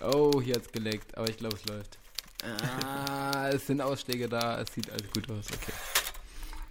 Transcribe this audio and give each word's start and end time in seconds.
Oh, 0.00 0.40
hier 0.42 0.54
hat's 0.56 0.70
geleckt, 0.72 1.16
aber 1.16 1.28
ich 1.28 1.36
glaube, 1.36 1.56
es 1.56 1.64
läuft. 1.66 1.98
Ah, 2.42 3.48
es 3.52 3.66
sind 3.66 3.80
Ausschläge 3.80 4.28
da, 4.28 4.60
es 4.60 4.72
sieht 4.74 4.90
alles 4.90 5.10
gut 5.12 5.30
aus, 5.30 5.46
okay. 5.52 5.72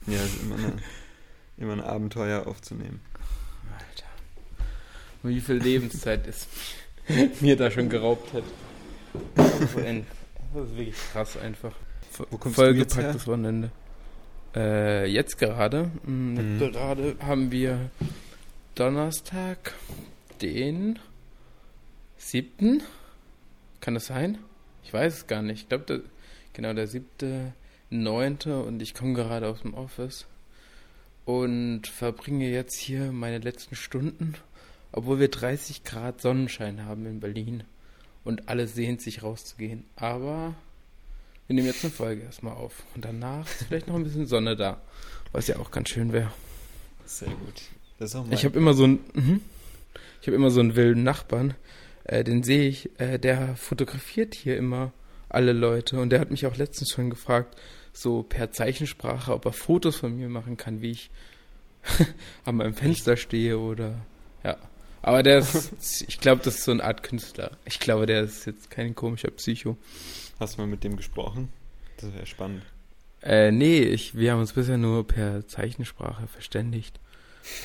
Ja, 0.07 0.17
es 0.19 0.33
ist 0.35 0.41
immer, 0.43 0.55
eine, 0.55 0.73
immer 1.57 1.73
ein 1.73 1.81
Abenteuer 1.81 2.47
aufzunehmen. 2.47 3.01
Alter. 3.77 4.07
Wie 5.23 5.41
viel 5.41 5.57
Lebenszeit 5.57 6.25
es 6.27 6.47
mir 7.41 7.55
da 7.55 7.69
schon 7.69 7.89
geraubt 7.89 8.33
hat. 8.33 8.43
Das 9.35 9.61
ist 9.61 9.75
wirklich 10.75 10.95
krass 11.11 11.37
einfach. 11.37 11.73
Wo 12.31 12.37
kommst 12.37 12.57
du 12.57 12.63
jetzt 12.71 12.95
her? 12.95 13.03
Vollgepacktes 13.03 13.27
Wochenende. 13.27 13.71
Äh, 14.55 15.05
jetzt 15.05 15.37
gerade, 15.37 15.91
mh, 16.05 16.41
Mhm. 16.41 16.59
gerade 16.59 17.15
haben 17.21 17.51
wir 17.51 17.91
Donnerstag, 18.73 19.73
den 20.41 20.97
siebten. 22.17 22.81
Kann 23.81 23.93
das 23.93 24.07
sein? 24.07 24.37
Ich 24.83 24.93
weiß 24.93 25.13
es 25.13 25.27
gar 25.27 25.41
nicht. 25.41 25.63
Ich 25.63 25.69
glaube, 25.69 26.03
genau 26.53 26.73
der 26.73 26.87
siebte, 26.87 27.53
neunte 27.89 28.61
und 28.61 28.81
ich 28.81 28.93
komme 28.93 29.13
gerade 29.13 29.47
aus 29.47 29.61
dem 29.61 29.73
Office 29.73 30.25
und 31.25 31.87
verbringe 31.87 32.49
jetzt 32.49 32.75
hier 32.75 33.11
meine 33.11 33.39
letzten 33.39 33.75
Stunden, 33.75 34.35
obwohl 34.91 35.19
wir 35.19 35.29
30 35.29 35.83
Grad 35.83 36.21
Sonnenschein 36.21 36.85
haben 36.85 37.05
in 37.05 37.19
Berlin 37.19 37.63
und 38.23 38.49
alle 38.49 38.67
sehnt 38.67 39.01
sich 39.01 39.23
rauszugehen. 39.23 39.85
Aber 39.95 40.55
wir 41.47 41.55
nehmen 41.55 41.67
jetzt 41.67 41.83
eine 41.83 41.93
Folge 41.93 42.23
erstmal 42.23 42.53
auf 42.53 42.83
und 42.95 43.05
danach 43.05 43.45
ist 43.47 43.63
vielleicht 43.67 43.87
noch 43.87 43.95
ein 43.95 44.03
bisschen 44.03 44.25
Sonne 44.25 44.55
da, 44.55 44.81
was 45.31 45.47
ja 45.47 45.57
auch 45.57 45.71
ganz 45.71 45.89
schön 45.89 46.13
wäre. 46.13 46.31
Sehr 47.05 47.29
gut. 47.29 47.61
Ich 48.31 48.45
habe 48.45 48.57
immer 48.57 48.73
so 48.73 48.85
einen, 48.85 48.99
mhm. 49.13 49.41
ich 50.21 50.27
habe 50.27 50.35
immer 50.35 50.51
so 50.51 50.61
einen 50.61 50.75
wilden 50.75 51.03
Nachbarn, 51.03 51.53
äh, 52.09 52.23
den 52.23 52.43
sehe 52.43 52.67
ich, 52.67 52.89
äh, 52.99 53.17
der 53.19 53.55
fotografiert 53.55 54.33
hier 54.35 54.57
immer 54.57 54.91
alle 55.29 55.53
Leute 55.53 55.99
und 55.99 56.09
der 56.09 56.19
hat 56.19 56.31
mich 56.31 56.45
auch 56.47 56.57
letztens 56.57 56.91
schon 56.91 57.09
gefragt, 57.09 57.55
so 57.93 58.23
per 58.23 58.51
Zeichensprache, 58.51 59.33
ob 59.33 59.45
er 59.45 59.53
Fotos 59.53 59.95
von 59.97 60.15
mir 60.15 60.27
machen 60.29 60.57
kann, 60.57 60.81
wie 60.81 60.91
ich 60.91 61.11
an 62.45 62.55
meinem 62.55 62.73
Fenster 62.73 63.15
stehe 63.15 63.59
oder 63.59 63.95
ja. 64.43 64.57
Aber 65.01 65.23
der 65.23 65.39
ist, 65.39 66.03
ich 66.07 66.19
glaube, 66.19 66.41
das 66.43 66.55
ist 66.55 66.63
so 66.65 66.71
eine 66.71 66.83
Art 66.83 67.03
Künstler. 67.03 67.51
Ich 67.65 67.79
glaube, 67.79 68.05
der 68.05 68.21
ist 68.21 68.45
jetzt 68.45 68.69
kein 68.69 68.95
komischer 68.95 69.31
Psycho. 69.31 69.77
Hast 70.39 70.57
du 70.57 70.61
mal 70.61 70.67
mit 70.67 70.83
dem 70.83 70.97
gesprochen? 70.97 71.49
Das 71.97 72.13
wäre 72.13 72.25
spannend. 72.25 72.63
Äh, 73.21 73.51
nee, 73.51 73.79
ich, 73.81 74.15
wir 74.15 74.31
haben 74.31 74.39
uns 74.39 74.53
bisher 74.53 74.77
nur 74.77 75.05
per 75.05 75.45
Zeichensprache 75.47 76.27
verständigt. 76.27 76.99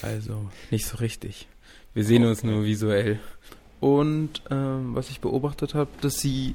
Also 0.02 0.50
nicht 0.70 0.86
so 0.86 0.98
richtig. 0.98 1.48
Wir 1.92 2.04
sehen 2.04 2.24
uns 2.24 2.40
Okay. 2.40 2.48
nur 2.48 2.64
visuell. 2.64 3.20
Und 3.84 4.40
ähm, 4.50 4.94
was 4.94 5.10
ich 5.10 5.20
beobachtet 5.20 5.74
habe, 5.74 5.90
dass 6.00 6.18
sie 6.18 6.54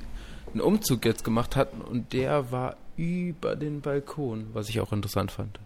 einen 0.52 0.62
Umzug 0.62 1.06
jetzt 1.06 1.24
gemacht 1.24 1.56
hatten 1.56 1.80
und 1.80 2.12
der 2.12 2.52
war 2.52 2.76
über 2.98 3.56
den 3.56 3.82
Balkon, 3.82 4.48
was 4.54 4.68
ich 4.68 4.80
auch 4.82 4.92
interessant 4.92 5.32
fand. 5.32 5.60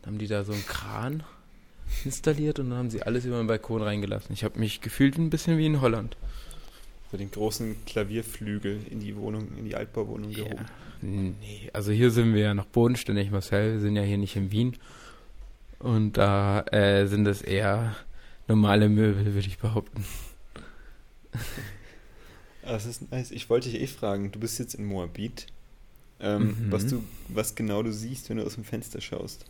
Dann 0.00 0.14
haben 0.14 0.18
die 0.18 0.26
da 0.26 0.42
so 0.42 0.52
einen 0.52 0.64
Kran 0.64 1.22
installiert 2.06 2.58
und 2.60 2.70
dann 2.70 2.78
haben 2.78 2.88
sie 2.90 3.02
alles 3.02 3.26
über 3.26 3.36
den 3.36 3.46
Balkon 3.46 3.82
reingelassen. 3.82 4.32
Ich 4.32 4.42
habe 4.42 4.58
mich 4.58 4.80
gefühlt 4.80 5.18
ein 5.18 5.28
bisschen 5.28 5.58
wie 5.58 5.66
in 5.66 5.82
Holland. 5.82 6.16
So 7.10 7.18
den 7.18 7.30
großen 7.30 7.84
Klavierflügel 7.84 8.80
in 8.88 9.00
die 9.00 9.14
Wohnung, 9.16 9.48
in 9.58 9.66
die 9.66 9.74
Altbauwohnung 9.76 10.30
Ja. 10.30 10.44
gehoben. 10.44 10.64
Nee, 11.02 11.68
also 11.74 11.92
hier 11.92 12.10
sind 12.10 12.32
wir 12.32 12.40
ja 12.40 12.54
noch 12.54 12.64
bodenständig, 12.64 13.30
Marcel. 13.30 13.74
Wir 13.74 13.80
sind 13.80 13.96
ja 13.96 14.02
hier 14.02 14.16
nicht 14.16 14.34
in 14.34 14.50
Wien. 14.50 14.78
Und 15.78 16.16
da 16.16 16.60
äh, 16.72 17.04
sind 17.06 17.26
es 17.26 17.42
eher 17.42 17.96
normale 18.48 18.88
Möbel, 18.88 19.26
würde 19.34 19.46
ich 19.46 19.58
behaupten. 19.58 20.06
Ah, 22.62 22.72
Das 22.72 22.84
ist 22.84 23.10
nice. 23.10 23.30
Ich 23.30 23.48
wollte 23.48 23.70
dich 23.70 23.80
eh 23.80 23.86
fragen, 23.86 24.32
du 24.32 24.38
bist 24.38 24.58
jetzt 24.58 24.74
in 24.74 24.84
Moabit. 24.84 25.46
Ähm, 26.20 26.48
Mhm. 26.66 26.72
was, 26.72 26.86
du, 26.86 27.02
was 27.28 27.54
genau 27.54 27.82
du 27.82 27.90
siehst, 27.92 28.28
wenn 28.28 28.36
du 28.36 28.44
aus 28.44 28.54
dem 28.56 28.64
Fenster 28.64 29.00
schaust. 29.00 29.46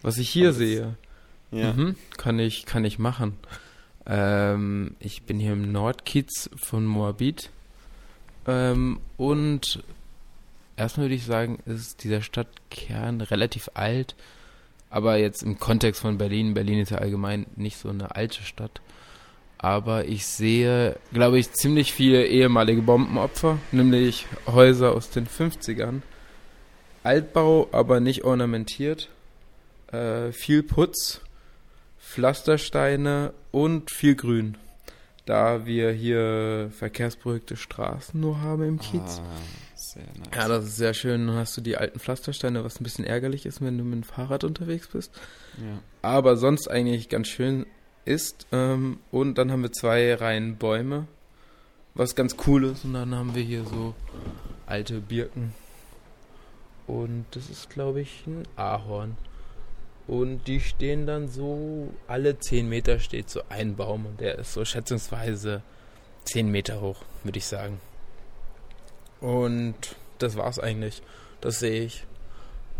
Was 0.00 0.18
ich 0.18 0.28
hier 0.30 0.48
das- 0.48 0.56
sehe, 0.58 0.96
Ja. 1.50 1.72
mhm, 1.72 1.96
kann 2.16 2.38
ich 2.38 2.66
kann 2.66 2.84
ich 2.84 3.00
machen. 3.00 3.36
Ähm, 4.06 4.94
ich 5.00 5.22
bin 5.22 5.40
hier 5.40 5.52
im 5.54 5.72
Nordkiez 5.72 6.50
von 6.54 6.86
Moabit. 6.86 7.50
Ähm, 8.46 9.00
und 9.16 9.82
erstmal 10.76 11.06
würde 11.06 11.14
ich 11.16 11.24
sagen, 11.24 11.58
ist 11.66 12.04
dieser 12.04 12.22
Stadtkern 12.22 13.20
relativ 13.22 13.70
alt. 13.74 14.14
Aber 14.90 15.16
jetzt 15.16 15.42
im 15.42 15.58
Kontext 15.58 16.00
von 16.00 16.16
Berlin, 16.18 16.54
Berlin 16.54 16.78
ist 16.78 16.90
ja 16.90 16.98
allgemein 16.98 17.46
nicht 17.56 17.76
so 17.78 17.88
eine 17.88 18.14
alte 18.14 18.42
Stadt. 18.44 18.80
Aber 19.62 20.06
ich 20.06 20.26
sehe, 20.26 20.96
glaube 21.12 21.38
ich, 21.38 21.52
ziemlich 21.52 21.92
viele 21.92 22.26
ehemalige 22.26 22.82
Bombenopfer, 22.82 23.58
nämlich 23.70 24.26
Häuser 24.46 24.92
aus 24.92 25.08
den 25.10 25.28
50ern. 25.28 26.02
Altbau, 27.04 27.68
aber 27.70 28.00
nicht 28.00 28.24
ornamentiert. 28.24 29.08
Äh, 29.92 30.32
viel 30.32 30.64
Putz, 30.64 31.20
Pflastersteine 32.00 33.32
und 33.52 33.92
viel 33.92 34.16
Grün. 34.16 34.56
Da 35.26 35.64
wir 35.64 35.92
hier 35.92 36.72
verkehrsberuhigte 36.76 37.56
Straßen 37.56 38.20
nur 38.20 38.40
haben 38.40 38.64
im 38.64 38.80
Kiez. 38.80 39.20
Ah, 39.20 39.36
sehr 39.76 40.02
nice. 40.02 40.28
Ja, 40.34 40.48
das 40.48 40.64
ist 40.64 40.76
sehr 40.76 40.94
schön. 40.94 41.28
Dann 41.28 41.36
hast 41.36 41.56
du 41.56 41.60
die 41.60 41.76
alten 41.76 42.00
Pflastersteine, 42.00 42.64
was 42.64 42.80
ein 42.80 42.84
bisschen 42.84 43.04
ärgerlich 43.04 43.46
ist, 43.46 43.60
wenn 43.60 43.78
du 43.78 43.84
mit 43.84 43.94
dem 43.94 44.02
Fahrrad 44.02 44.42
unterwegs 44.42 44.88
bist. 44.88 45.12
ja. 45.58 45.78
Aber 46.02 46.36
sonst 46.36 46.68
eigentlich 46.68 47.08
ganz 47.08 47.28
schön 47.28 47.64
ist. 48.04 48.46
Ähm, 48.52 48.98
und 49.10 49.38
dann 49.38 49.50
haben 49.50 49.62
wir 49.62 49.72
zwei 49.72 50.14
Reihen 50.14 50.56
Bäume, 50.56 51.06
was 51.94 52.14
ganz 52.14 52.36
cool 52.46 52.64
ist. 52.64 52.84
Und 52.84 52.94
dann 52.94 53.14
haben 53.14 53.34
wir 53.34 53.42
hier 53.42 53.64
so 53.64 53.94
alte 54.66 55.00
Birken. 55.00 55.54
Und 56.86 57.26
das 57.32 57.48
ist, 57.48 57.70
glaube 57.70 58.00
ich, 58.00 58.26
ein 58.26 58.42
Ahorn. 58.56 59.16
Und 60.06 60.46
die 60.46 60.60
stehen 60.60 61.06
dann 61.06 61.28
so, 61.28 61.92
alle 62.08 62.38
10 62.38 62.68
Meter 62.68 62.98
steht 62.98 63.30
so 63.30 63.42
ein 63.48 63.76
Baum 63.76 64.06
und 64.06 64.20
der 64.20 64.38
ist 64.38 64.52
so 64.52 64.64
schätzungsweise 64.64 65.62
10 66.24 66.50
Meter 66.50 66.80
hoch, 66.80 67.04
würde 67.22 67.38
ich 67.38 67.46
sagen. 67.46 67.80
Und 69.20 69.96
das 70.18 70.36
war's 70.36 70.58
eigentlich. 70.58 71.02
Das 71.40 71.60
sehe 71.60 71.84
ich. 71.84 72.04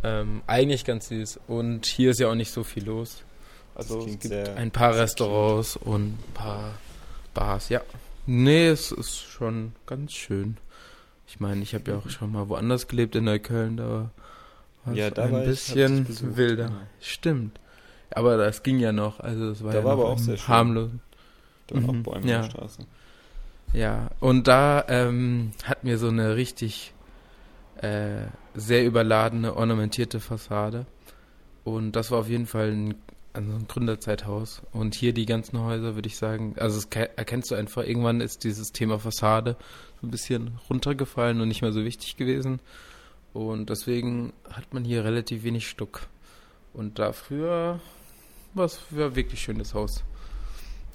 Ähm, 0.03 0.43
eigentlich 0.49 0.85
ganz 0.85 1.09
süß. 1.09 1.41
Und 1.47 1.87
hier 1.87 2.11
ist 2.11 2.19
ja 2.19 2.29
auch 2.29 2.35
nicht 2.35 2.51
so 2.51 2.65
viel 2.65 2.85
los. 2.85 3.25
Also 3.75 3.99
es 3.99 4.05
klingt 4.05 4.21
gibt 4.23 4.49
ein 4.49 4.71
paar 4.71 4.95
Restaurants 4.97 5.77
und 5.77 6.15
ein 6.15 6.19
paar 6.35 6.75
Bars. 7.35 7.69
Ja. 7.69 7.81
Nee, 8.27 8.69
es 8.69 8.93
ist 8.93 9.21
schon 9.21 9.73
ganz 9.87 10.13
schön. 10.13 10.57
Ich 11.27 11.41
meine, 11.41 11.63
ich 11.63 11.75
habe 11.75 11.91
ja 11.91 11.97
auch 11.99 12.09
schon 12.11 12.33
mal 12.33 12.49
woanders 12.49 12.89
gelebt 12.89 13.17
in 13.17 13.25
Neukölln, 13.25 13.77
da 13.79 14.11
war 14.85 14.95
Ja, 14.95 15.09
es 15.09 15.19
ein 15.71 16.05
bisschen 16.05 16.37
wilder. 16.37 16.67
genau. 16.69 16.81
Stimmt. 17.01 17.59
Aber 18.11 18.37
das 18.37 18.63
ging 18.63 18.79
ja 18.79 18.93
noch, 18.93 19.21
also 19.21 19.49
das 19.51 19.65
war 19.65 19.73
Da 19.73 19.79
ja 19.79 19.85
war 19.85 19.93
aber 19.93 20.09
auch 20.11 20.19
sehr 20.19 20.37
schön. 20.37 20.49
harmlos. 20.49 20.91
Da 21.67 21.77
waren 21.77 21.83
Mhm, 21.85 22.01
auch 22.01 22.13
Bäume 22.13 22.29
ja. 22.29 22.37
in 22.37 22.43
der 22.43 22.51
Straße. 22.51 22.87
Ja, 23.73 24.11
und 24.21 24.49
da 24.49 24.85
ähm, 24.89 25.53
hatten 25.65 25.87
wir 25.87 25.97
so 25.99 26.09
eine 26.09 26.37
richtig 26.37 26.93
äh, 27.81 28.27
sehr 28.55 28.85
überladene, 28.85 29.57
ornamentierte 29.57 30.21
Fassade. 30.21 30.85
Und 31.65 31.93
das 31.93 32.11
war 32.11 32.19
auf 32.19 32.29
jeden 32.29 32.47
Fall 32.47 32.71
ein, 32.73 32.95
also 33.33 33.53
ein 33.53 33.67
Gründerzeithaus. 33.69 34.63
Und 34.73 34.95
hier 34.95 35.13
die 35.13 35.27
ganzen 35.27 35.59
Häuser, 35.61 35.95
würde 35.95 36.07
ich 36.09 36.17
sagen, 36.17 36.55
also 36.59 36.77
das 36.77 36.91
ke- 36.91 37.17
erkennst 37.17 37.51
du 37.51 37.55
einfach, 37.55 37.85
irgendwann 37.85 38.21
ist 38.21 38.45
dieses 38.45 38.73
Thema 38.73 38.99
Fassade 38.99 39.57
so 40.01 40.07
ein 40.07 40.11
bisschen 40.11 40.59
runtergefallen 40.69 41.41
und 41.41 41.49
nicht 41.49 41.63
mehr 41.63 41.73
so 41.73 41.85
wichtig 41.85 42.17
gewesen. 42.17 42.61
Und 43.33 43.71
deswegen 43.71 44.33
hat 44.51 44.75
man 44.75 44.85
hier 44.85 45.05
relativ 45.05 45.43
wenig 45.45 45.69
Stuck. 45.69 46.07
Und 46.75 46.99
da 46.99 47.13
früher 47.13 47.81
war 48.55 48.65
es 48.67 48.79
wirklich 48.91 49.41
schönes 49.43 49.73
Haus. 49.75 50.05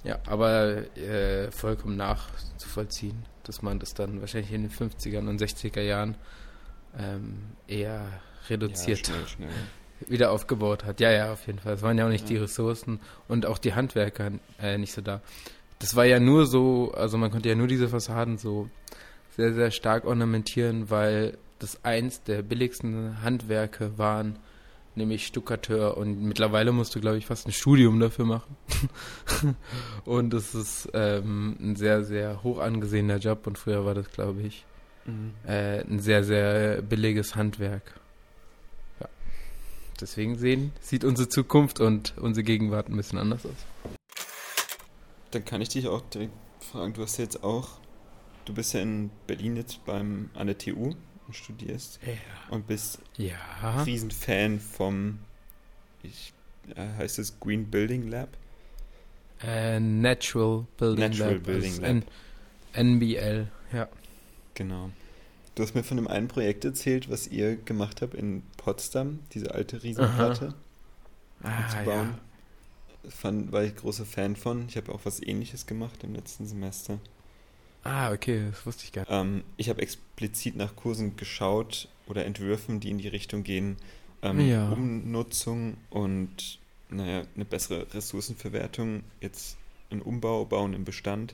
Ja, 0.04 0.20
aber 0.28 0.96
äh, 0.98 1.52
vollkommen 1.52 1.98
nachzuvollziehen, 1.98 3.26
dass 3.44 3.62
man 3.64 3.80
das 3.80 3.94
dann 3.96 4.22
wahrscheinlich 4.22 4.54
in 4.54 4.62
den 4.64 4.72
50ern 4.72 5.28
und 5.28 5.42
60er 5.42 5.82
Jahren 5.82 6.16
ähm, 6.98 7.40
eher 7.68 8.06
reduziert 8.50 9.08
Ja, 9.08 9.14
schnell, 9.16 9.28
schnell. 9.28 9.50
Wieder 10.08 10.32
aufgebaut 10.32 10.84
hat. 10.86 11.00
Ja, 11.00 11.12
ja, 11.12 11.32
auf 11.34 11.46
jeden 11.48 11.60
Fall. 11.60 11.74
Es 11.74 11.82
waren 11.82 11.98
ja 11.98 12.06
auch 12.06 12.10
nicht 12.12 12.24
Ja. 12.30 12.36
die 12.36 12.38
Ressourcen 12.38 13.00
und 13.28 13.46
auch 13.46 13.58
die 13.58 13.74
Handwerker 13.74 14.32
äh, 14.62 14.78
nicht 14.78 14.94
so 14.94 15.02
da. 15.02 15.22
Das 15.80 15.96
war 15.96 16.06
ja 16.06 16.20
nur 16.20 16.46
so, 16.46 16.92
also 16.96 17.18
man 17.18 17.30
konnte 17.32 17.50
ja 17.50 17.56
nur 17.56 17.68
diese 17.68 17.88
Fassaden 17.90 18.38
so 18.38 18.70
sehr, 19.36 19.54
sehr 19.54 19.72
stark 19.72 20.06
ornamentieren, 20.06 20.90
weil 20.90 21.38
das 21.60 21.84
eins 21.84 22.24
der 22.24 22.42
billigsten 22.42 23.22
Handwerke 23.22 23.98
waren, 23.98 24.38
nämlich 24.96 25.28
Stuckateur. 25.28 25.98
Und 25.98 26.22
mittlerweile 26.24 26.72
musst 26.72 26.96
du, 26.96 27.00
glaube 27.00 27.18
ich, 27.20 27.28
fast 27.28 27.48
ein 27.48 27.52
Studium 27.52 28.00
dafür 28.00 28.26
machen. 28.26 28.58
und 30.06 30.34
es 30.34 30.56
ist 30.56 30.90
ähm, 30.94 31.56
ein 31.60 31.76
sehr, 31.76 32.04
sehr 32.04 32.42
hoch 32.44 32.60
angesehener 32.60 33.18
Job. 33.18 33.46
Und 33.48 33.58
früher 33.58 33.86
war 33.86 33.94
das, 33.94 34.10
glaube 34.12 34.42
ich, 34.42 34.66
Mhm. 35.06 35.32
äh, 35.48 35.82
ein 35.82 36.00
sehr, 36.00 36.24
sehr 36.26 36.82
billiges 36.82 37.36
Handwerk. 37.36 37.94
Deswegen 40.00 40.38
sehen, 40.38 40.72
sieht 40.82 41.04
unsere 41.04 41.28
Zukunft 41.30 41.80
und 41.80 42.18
unsere 42.18 42.44
Gegenwart 42.44 42.90
ein 42.90 42.98
bisschen 42.98 43.18
anders 43.20 43.46
aus. 43.46 43.96
Dann 45.32 45.44
kann 45.44 45.62
ich 45.62 45.70
dich 45.70 45.88
auch 45.88 46.02
direkt 46.10 46.34
fragen, 46.60 46.94
du 46.94 47.02
hast 47.02 47.18
jetzt 47.18 47.44
auch 47.44 47.80
du 48.48 48.54
bist 48.54 48.74
ja 48.74 48.82
in 48.82 49.10
Berlin 49.28 49.58
jetzt 49.58 49.84
beim, 49.86 50.30
an 50.34 50.48
der 50.48 50.58
TU 50.58 50.94
und 51.28 51.36
studierst 51.36 52.00
Ja. 52.06 52.14
und 52.50 52.68
bist 52.68 53.00
Ja. 53.18 53.84
Riesenfan 53.84 54.60
vom, 54.60 55.20
ich, 56.02 56.34
äh, 56.76 56.88
heißt 56.98 57.20
es 57.20 57.40
Green 57.40 57.70
Building 57.70 58.08
Lab? 58.10 58.30
Äh, 59.44 59.80
Natural 59.80 60.66
Building 60.78 61.10
Natural 61.10 61.34
Lab. 61.34 61.44
Building 61.44 61.72
also 61.72 61.82
Lab. 61.82 62.04
NBL, 62.74 63.48
ja. 63.74 63.88
Genau. 64.54 64.92
Du 65.58 65.64
hast 65.64 65.74
mir 65.74 65.84
von 65.84 65.98
einem 65.98 66.08
einen 66.08 66.28
Projekt 66.28 66.66
erzählt, 66.66 67.10
was 67.10 67.26
ihr 67.28 67.56
gemacht 67.56 68.04
habt 68.04 68.14
in 68.14 68.44
Potsdam, 68.58 69.20
diese 69.34 69.56
alte 69.56 69.82
Riesenplatte 69.82 70.54
Ah, 71.42 71.68
zu 71.68 71.84
bauen. 71.84 72.14
Fand, 73.10 73.52
war 73.52 73.64
ich 73.64 73.76
großer 73.76 74.06
Fan 74.06 74.36
von. 74.36 74.68
Ich 74.70 74.78
habe 74.78 74.94
auch 74.94 75.00
was 75.04 75.20
ähnliches 75.20 75.66
gemacht 75.66 76.04
im 76.04 76.14
letzten 76.14 76.46
Semester. 76.46 77.00
Ah, 77.84 78.12
okay, 78.12 78.50
das 78.52 78.68
wusste 78.68 78.84
ich 78.84 78.92
gar 78.92 79.02
nicht. 79.02 79.12
Ähm, 79.12 79.44
ich 79.58 79.70
habe 79.70 79.82
explizit 79.82 80.56
nach 80.58 80.76
Kursen 80.76 81.16
geschaut 81.16 81.88
oder 82.06 82.24
Entwürfen, 82.26 82.80
die 82.80 82.92
in 82.92 83.00
die 83.00 83.08
Richtung 83.08 83.42
gehen, 83.42 83.78
ähm, 84.22 84.40
Ja. 84.48 84.70
Umnutzung 84.70 85.78
und 85.90 86.60
naja, 86.90 87.24
eine 87.36 87.46
bessere 87.46 87.92
Ressourcenverwertung, 87.96 89.02
jetzt 89.22 89.58
ein 89.90 90.04
Umbau, 90.04 90.46
Bauen 90.46 90.74
im 90.74 90.86
Bestand. 90.86 91.34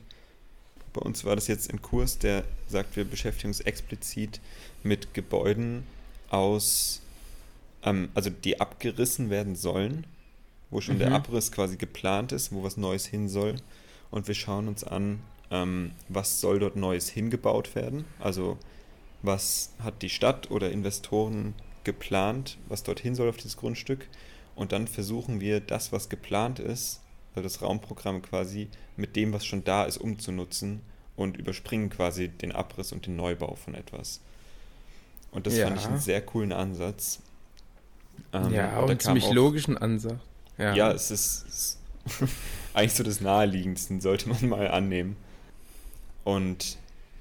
Bei 0.94 1.02
uns 1.02 1.24
war 1.24 1.34
das 1.34 1.48
jetzt 1.48 1.70
ein 1.70 1.82
Kurs, 1.82 2.18
der 2.18 2.44
sagt, 2.68 2.96
wir 2.96 3.04
beschäftigen 3.04 3.48
uns 3.48 3.60
explizit 3.60 4.40
mit 4.82 5.12
Gebäuden 5.12 5.82
aus, 6.30 7.02
ähm, 7.82 8.08
also 8.14 8.30
die 8.30 8.60
abgerissen 8.60 9.28
werden 9.28 9.56
sollen, 9.56 10.06
wo 10.70 10.80
schon 10.80 10.98
der 10.98 11.10
Mhm. 11.10 11.16
Abriss 11.16 11.52
quasi 11.52 11.76
geplant 11.76 12.32
ist, 12.32 12.52
wo 12.52 12.62
was 12.62 12.76
Neues 12.76 13.06
hin 13.06 13.28
soll. 13.28 13.56
Und 14.10 14.28
wir 14.28 14.34
schauen 14.34 14.68
uns 14.68 14.84
an, 14.84 15.20
ähm, 15.50 15.90
was 16.08 16.40
soll 16.40 16.60
dort 16.60 16.76
Neues 16.76 17.08
hingebaut 17.08 17.74
werden. 17.74 18.04
Also 18.20 18.56
was 19.22 19.72
hat 19.82 20.02
die 20.02 20.10
Stadt 20.10 20.50
oder 20.50 20.70
Investoren 20.70 21.54
geplant, 21.82 22.56
was 22.68 22.82
dorthin 22.84 23.14
soll 23.14 23.28
auf 23.28 23.36
dieses 23.36 23.56
Grundstück. 23.56 24.06
Und 24.54 24.70
dann 24.72 24.86
versuchen 24.86 25.40
wir 25.40 25.60
das, 25.60 25.92
was 25.92 26.08
geplant 26.08 26.60
ist, 26.60 27.00
das 27.42 27.62
Raumprogramm 27.62 28.22
quasi, 28.22 28.68
mit 28.96 29.16
dem, 29.16 29.32
was 29.32 29.44
schon 29.44 29.64
da 29.64 29.84
ist, 29.84 29.96
umzunutzen 29.98 30.80
und 31.16 31.36
überspringen 31.36 31.90
quasi 31.90 32.28
den 32.28 32.52
Abriss 32.52 32.92
und 32.92 33.06
den 33.06 33.16
Neubau 33.16 33.54
von 33.56 33.74
etwas. 33.74 34.20
Und 35.32 35.46
das 35.46 35.58
fand 35.58 35.76
ich 35.76 35.82
Ja. 35.84 35.88
einen 35.90 36.00
sehr 36.00 36.20
coolen 36.22 36.52
Ansatz. 36.52 37.20
Ähm, 38.32 38.52
ja, 38.52 38.78
und 38.80 38.90
einen 38.90 39.00
ziemlich 39.00 39.24
auch- 39.26 39.32
logischen 39.34 39.76
Ansatz. 39.76 40.18
Ja, 40.58 40.74
ja, 40.74 40.92
es 40.92 41.10
ist, 41.10 41.44
es 41.48 41.54
ist 41.54 42.30
eigentlich 42.74 42.94
so 42.94 43.02
das 43.02 43.20
Naheliegendsten, 43.20 44.00
sollte 44.00 44.28
man 44.28 44.48
mal 44.48 44.68
annehmen. 44.68 45.16
Und 46.22 46.78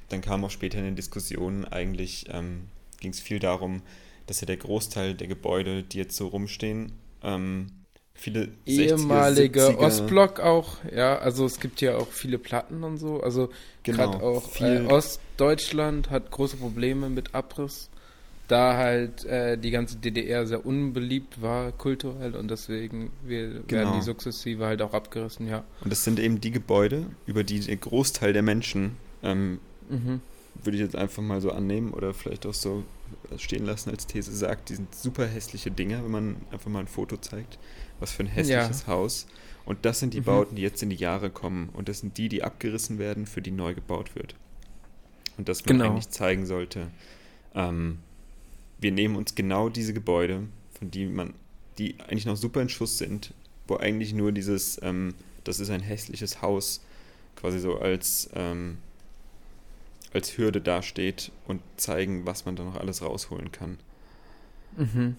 dann 0.10 0.22
kam 0.22 0.44
auch 0.46 0.52
später 0.52 0.78
in 0.78 0.86
den 0.86 0.96
Diskussionen 0.96 1.66
eigentlich, 1.66 2.26
ähm, 2.30 2.68
ging 3.00 3.12
es 3.12 3.20
viel 3.20 3.40
darum, 3.40 3.82
dass 4.28 4.40
ja 4.42 4.46
der 4.46 4.58
Großteil 4.58 5.16
der 5.16 5.28
Gebäude, 5.28 5.84
die 5.84 5.98
jetzt 5.98 6.16
so 6.16 6.28
rumstehen, 6.28 6.94
ähm, 7.24 7.68
viele 8.16 8.50
60er, 8.68 8.68
ehemaliger 8.68 9.70
70er 9.70 9.78
Ostblock 9.78 10.40
auch, 10.40 10.78
ja, 10.96 11.18
also 11.18 11.46
es 11.46 11.60
gibt 11.60 11.82
ja 11.82 11.98
auch 11.98 12.08
viele 12.12 12.38
Platten 12.38 12.84
und 12.84 12.98
so, 12.98 13.22
also 13.22 13.50
Genau, 13.84 13.98
gerade 14.12 14.24
auch 14.24 14.50
viel- 14.52 14.86
äh, 14.86 14.88
Ostdeutschland 14.88 16.10
hat 16.10 16.32
große 16.32 16.58
Probleme 16.58 17.10
mit 17.10 17.34
Abriss, 17.36 17.90
da 18.48 18.78
halt 18.78 19.26
äh, 19.26 19.58
die 19.58 19.72
ganze 19.72 19.98
DDR 19.98 20.46
sehr 20.46 20.66
unbeliebt 20.66 21.42
war 21.42 21.72
kulturell 21.72 22.36
und 22.36 22.50
deswegen 22.52 23.12
wir, 23.26 23.50
werden 23.54 23.64
Genau. 23.68 23.94
die 23.94 24.02
sukzessive 24.02 24.66
halt 24.66 24.82
auch 24.82 24.94
abgerissen, 24.94 25.48
ja. 25.48 25.64
Und 25.82 25.92
das 25.92 26.04
sind 26.04 26.20
eben 26.20 26.40
die 26.40 26.52
Gebäude, 26.52 27.06
über 27.26 27.44
die 27.44 27.60
der 27.62 27.78
Großteil 27.78 28.34
der 28.34 28.44
Menschen, 28.44 28.98
ähm, 29.24 29.60
Mhm. 29.90 30.22
würde 30.64 30.78
ich 30.78 30.84
jetzt 30.84 30.96
einfach 30.96 31.22
mal 31.24 31.42
so 31.42 31.52
annehmen 31.52 31.92
oder 31.94 32.14
vielleicht 32.14 32.46
auch 32.46 32.54
so 32.54 32.84
stehen 33.38 33.66
lassen 33.66 33.90
als 33.90 34.08
These 34.08 34.36
sagt, 34.36 34.70
die 34.70 34.76
sind 34.76 34.94
super 34.94 35.26
hässliche 35.28 35.72
Dinger, 35.72 36.04
wenn 36.04 36.12
man 36.12 36.36
einfach 36.52 36.70
mal 36.70 36.80
ein 36.80 36.88
Foto 36.88 37.18
zeigt. 37.18 37.58
Was 38.00 38.12
für 38.12 38.24
ein 38.24 38.28
hässliches 38.28 38.88
Haus. 38.88 39.28
Und 39.66 39.86
das 39.86 40.00
sind 40.00 40.14
die 40.14 40.20
Mhm. 40.22 40.26
Bauten, 40.26 40.56
die 40.56 40.62
jetzt 40.62 40.84
in 40.84 40.90
die 40.90 40.96
Jahre 40.98 41.30
kommen. 41.30 41.70
Und 41.70 41.88
das 41.90 42.00
sind 42.00 42.18
die, 42.18 42.28
die 42.30 42.44
abgerissen 42.44 43.00
werden, 43.00 43.26
für 43.26 43.42
die 43.42 43.52
neu 43.52 43.74
gebaut 43.74 44.16
wird. 44.16 44.36
Und 45.38 45.48
dass 45.50 45.66
man 45.66 45.78
Genau. 45.78 45.92
eigentlich 45.92 46.10
zeigen 46.10 46.46
sollte, 46.46 46.88
ähm, 47.56 48.00
wir 48.80 48.92
nehmen 48.92 49.16
uns 49.16 49.36
genau 49.36 49.70
diese 49.70 49.94
Gebäude, 49.94 50.48
von 50.78 50.92
die 50.92 51.06
man, 51.06 51.34
die 51.78 51.96
eigentlich 52.02 52.26
noch 52.26 52.36
super 52.36 52.62
in 52.62 52.70
Schuss 52.70 52.98
sind, 52.98 53.34
wo 53.68 53.78
eigentlich 53.78 54.14
nur 54.14 54.32
dieses, 54.32 54.80
ähm, 54.84 55.14
das 55.46 55.60
ist 55.60 55.70
ein 55.70 55.82
hässliches 55.82 56.42
Haus, 56.42 56.82
quasi 57.36 57.60
so 57.60 57.78
als, 57.80 58.30
ähm, 58.36 58.78
als 60.14 60.38
Hürde 60.38 60.62
dasteht 60.62 61.32
und 61.48 61.62
zeigen, 61.78 62.26
was 62.26 62.46
man 62.46 62.56
da 62.56 62.64
noch 62.64 62.76
alles 62.76 63.02
rausholen 63.02 63.52
kann. 63.52 63.78
Mhm. 64.78 65.18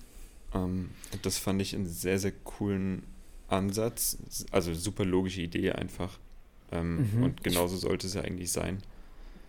Ähm, 0.54 0.90
das 1.22 1.38
fand 1.38 1.60
ich 1.62 1.74
einen 1.74 1.86
sehr, 1.86 2.18
sehr 2.18 2.32
coolen 2.44 3.02
Ansatz. 3.48 4.18
Also 4.50 4.74
super 4.74 5.04
logische 5.04 5.40
Idee 5.42 5.72
einfach. 5.72 6.18
Ähm, 6.72 7.08
Mhm. 7.12 7.22
Und 7.22 7.44
genauso 7.44 7.76
sollte 7.76 8.06
es 8.06 8.14
ja 8.14 8.22
eigentlich 8.22 8.50
sein. 8.52 8.78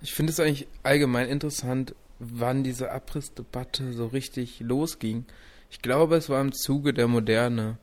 Ich 0.02 0.14
finde 0.14 0.32
es 0.32 0.40
eigentlich 0.40 0.68
allgemein 0.84 1.30
interessant, 1.30 1.96
wann 2.20 2.64
diese 2.64 2.92
Abrissdebatte 2.92 3.94
so 3.94 4.08
richtig 4.08 4.60
losging. 4.60 5.26
Ich 5.72 5.82
glaube, 5.82 6.16
es 6.16 6.30
war 6.30 6.42
im 6.42 6.54
Zuge 6.54 6.94
der 6.94 7.08
Moderne, 7.08 7.78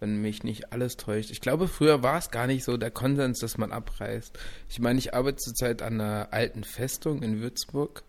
wenn 0.00 0.20
mich 0.20 0.42
nicht 0.44 0.72
alles 0.72 0.96
täuscht. 0.96 1.30
Ich 1.30 1.40
glaube, 1.40 1.68
früher 1.68 2.02
war 2.02 2.18
es 2.18 2.30
gar 2.30 2.46
nicht 2.46 2.64
so 2.64 2.76
der 2.76 2.90
Konsens, 2.90 3.38
dass 3.40 3.56
man 3.58 3.72
abreißt. 3.72 4.38
Ich 4.68 4.78
meine, 4.78 4.98
ich 4.98 5.14
arbeite 5.14 5.38
zurzeit 5.38 5.82
an 5.82 6.00
einer 6.00 6.28
alten 6.32 6.64
Festung 6.64 7.22
in 7.22 7.40
Würzburg 7.40 8.02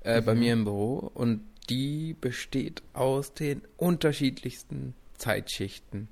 äh, 0.00 0.20
bei 0.22 0.34
Mhm. 0.34 0.40
mir 0.40 0.52
im 0.54 0.64
Büro 0.64 1.10
und 1.14 1.42
die 1.68 2.14
besteht 2.20 2.82
aus 2.92 3.34
den 3.34 3.62
unterschiedlichsten 3.76 4.94
Zeitschichten. 5.18 6.08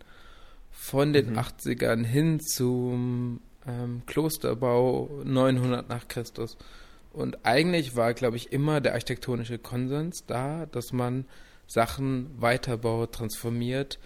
Von 0.71 1.13
den 1.13 1.31
Mhm. 1.31 1.39
80ern 1.39 2.05
hin 2.05 2.41
zum 2.41 3.41
ähm, 3.67 4.03
Klosterbau 4.07 5.09
900 5.25 5.89
nach 5.89 6.09
Christus. 6.09 6.57
Und 7.13 7.47
eigentlich 7.47 7.95
war, 7.97 8.13
glaube 8.13 8.37
ich, 8.37 8.53
immer 8.53 8.81
der 8.81 8.93
architektonische 8.95 9.59
Konsens 9.59 10.25
da, 10.27 10.67
dass 10.67 10.93
man 10.93 11.25
Sachen 11.69 12.31
weiterbaut, 12.41 13.13
transformiert. 13.13 13.99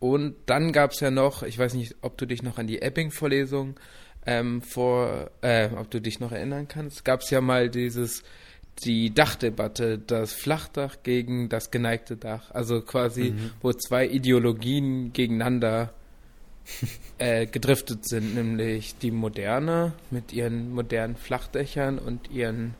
Und 0.00 0.36
dann 0.46 0.72
gab 0.72 0.92
es 0.92 1.00
ja 1.00 1.10
noch, 1.10 1.42
ich 1.42 1.58
weiß 1.58 1.74
nicht, 1.74 1.96
ob 2.02 2.16
du 2.18 2.26
dich 2.26 2.42
noch 2.42 2.58
an 2.58 2.66
die 2.66 2.80
Ebbing-Vorlesung 2.82 3.78
ähm, 4.26 4.62
vor, 4.62 5.30
äh, 5.42 5.70
ob 5.76 5.90
du 5.90 6.00
dich 6.00 6.20
noch 6.20 6.32
erinnern 6.32 6.68
kannst, 6.68 7.04
gab 7.04 7.20
es 7.20 7.30
ja 7.30 7.40
mal 7.40 7.68
dieses, 7.70 8.22
die 8.84 9.12
Dachdebatte, 9.12 9.98
das 9.98 10.32
Flachdach 10.32 10.98
gegen 11.02 11.48
das 11.48 11.70
geneigte 11.70 12.16
Dach. 12.16 12.50
Also 12.52 12.80
quasi, 12.80 13.30
Mhm. 13.30 13.50
wo 13.60 13.72
zwei 13.72 14.06
Ideologien 14.06 15.12
gegeneinander 15.12 15.92
äh, 17.18 17.46
gedriftet 17.46 18.06
sind, 18.06 18.34
nämlich 18.34 18.96
die 18.98 19.10
moderne 19.10 19.94
mit 20.10 20.32
ihren 20.32 20.72
modernen 20.72 21.16
Flachdächern 21.16 21.98
und 21.98 22.30
ihren 22.30 22.74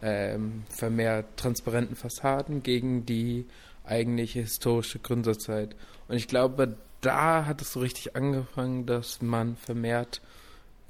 ähm, 0.00 0.62
vermehrt 0.70 1.36
transparenten 1.36 1.94
Fassaden 1.96 2.62
gegen 2.62 3.04
die 3.04 3.46
eigentliche 3.88 4.40
historische 4.40 4.98
Gründerzeit. 4.98 5.74
Und 6.08 6.16
ich 6.16 6.28
glaube, 6.28 6.76
da 7.00 7.46
hat 7.46 7.62
es 7.62 7.72
so 7.72 7.80
richtig 7.80 8.16
angefangen, 8.16 8.86
dass 8.86 9.22
man 9.22 9.56
vermehrt 9.56 10.20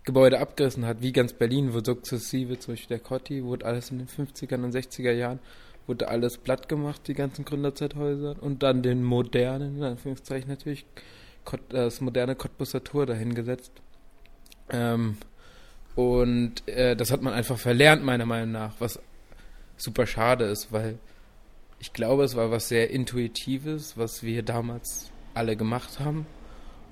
Gebäude 0.05 0.41
abgerissen 0.41 0.87
hat, 0.87 1.03
wie 1.03 1.13
ganz 1.13 1.35
Berlin, 1.35 1.75
wo 1.75 1.85
sukzessive, 1.85 2.59
zum 2.59 2.73
Beispiel 2.73 2.97
der 2.97 3.05
Cotti, 3.05 3.45
wurde 3.45 3.67
alles 3.67 3.91
in 3.91 3.99
den 3.99 4.09
50er 4.09 4.55
und 4.55 4.75
60er 4.75 5.13
Jahren, 5.13 5.39
wurde 5.87 6.09
alles 6.09 6.39
platt 6.39 6.69
gemacht, 6.69 7.03
die 7.09 7.15
ganzen 7.15 7.45
Gründerzeithäuser, 7.45 8.37
und 8.41 8.63
dann 8.63 8.83
den 8.83 9.03
modernen, 9.03 9.77
in 9.77 9.85
Anführungszeichen 9.85 10.49
natürlich, 10.49 10.87
Kott- 11.45 11.61
das 11.69 12.01
moderne 12.01 12.37
Cottbusser 12.37 12.83
Tor 12.85 13.05
dahingesetzt. 13.05 13.73
Ähm, 14.71 15.19
und 15.95 16.67
äh, 16.69 16.97
das 16.97 17.11
hat 17.11 17.23
man 17.23 17.35
einfach 17.35 17.59
verlernt, 17.59 18.03
meiner 18.03 18.27
Meinung 18.27 18.53
nach, 18.53 18.75
was 18.79 19.01
super 19.77 20.07
schade 20.07 20.45
ist, 20.47 20.73
weil 20.73 20.99
ich 21.81 21.93
glaube, 21.93 22.25
es 22.25 22.37
war 22.37 22.51
was 22.51 22.69
sehr 22.69 22.91
Intuitives, 22.91 23.97
was 23.97 24.23
wir 24.23 24.43
damals 24.43 25.11
alle 25.35 25.57
gemacht 25.57 26.01
haben 26.01 26.27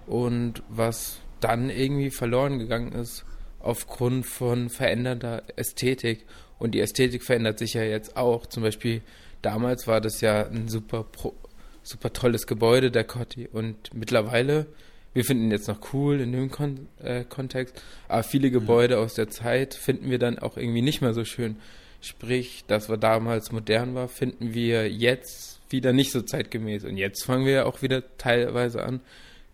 und 0.07 0.63
was 0.69 1.19
dann 1.41 1.71
irgendwie 1.71 2.11
verloren 2.11 2.59
gegangen 2.59 2.93
ist 2.93 3.25
aufgrund 3.61 4.27
von 4.27 4.71
verändernder 4.71 5.43
Ästhetik. 5.57 6.25
Und 6.59 6.75
die 6.75 6.81
Ästhetik 6.81 7.23
verändert 7.23 7.59
sich 7.59 7.75
ja 7.75 7.83
jetzt 7.83 8.17
auch. 8.17 8.47
Zum 8.47 8.63
Beispiel 8.63 9.03
damals 9.43 9.87
war 9.87 10.01
das 10.01 10.21
ja 10.21 10.47
ein 10.47 10.69
super, 10.69 11.05
pro, 11.05 11.35
super 11.83 12.13
tolles 12.13 12.47
Gebäude, 12.47 12.91
der 12.91 13.05
Cotti. 13.05 13.49
Und 13.53 13.93
mittlerweile, 13.93 14.67
wir 15.13 15.25
finden 15.25 15.45
ihn 15.45 15.51
jetzt 15.51 15.69
noch 15.69 15.93
cool 15.93 16.21
in 16.21 16.33
dem 16.33 16.51
Kon 16.51 16.89
äh, 17.03 17.25
Kontext, 17.25 17.83
aber 18.09 18.23
viele 18.23 18.51
Gebäude 18.51 18.99
aus 18.99 19.15
der 19.15 19.29
Zeit 19.29 19.75
finden 19.75 20.11
wir 20.11 20.19
dann 20.19 20.39
auch 20.39 20.57
irgendwie 20.57 20.83
nicht 20.83 21.01
mehr 21.01 21.13
so 21.13 21.25
schön. 21.25 21.57
Sprich, 22.07 22.65
das, 22.69 22.89
was 22.89 23.01
damals 23.01 23.51
modern 23.51 23.97
war, 23.97 24.07
finden 24.07 24.55
wir 24.55 24.89
jetzt 24.91 25.61
wieder 25.71 25.93
nicht 25.93 26.13
so 26.13 26.23
zeitgemäß. 26.23 26.85
Und 26.85 26.97
jetzt 26.97 27.25
fangen 27.25 27.45
wir 27.45 27.53
ja 27.53 27.65
auch 27.65 27.83
wieder 27.83 28.17
teilweise 28.17 28.85
an, 28.85 29.01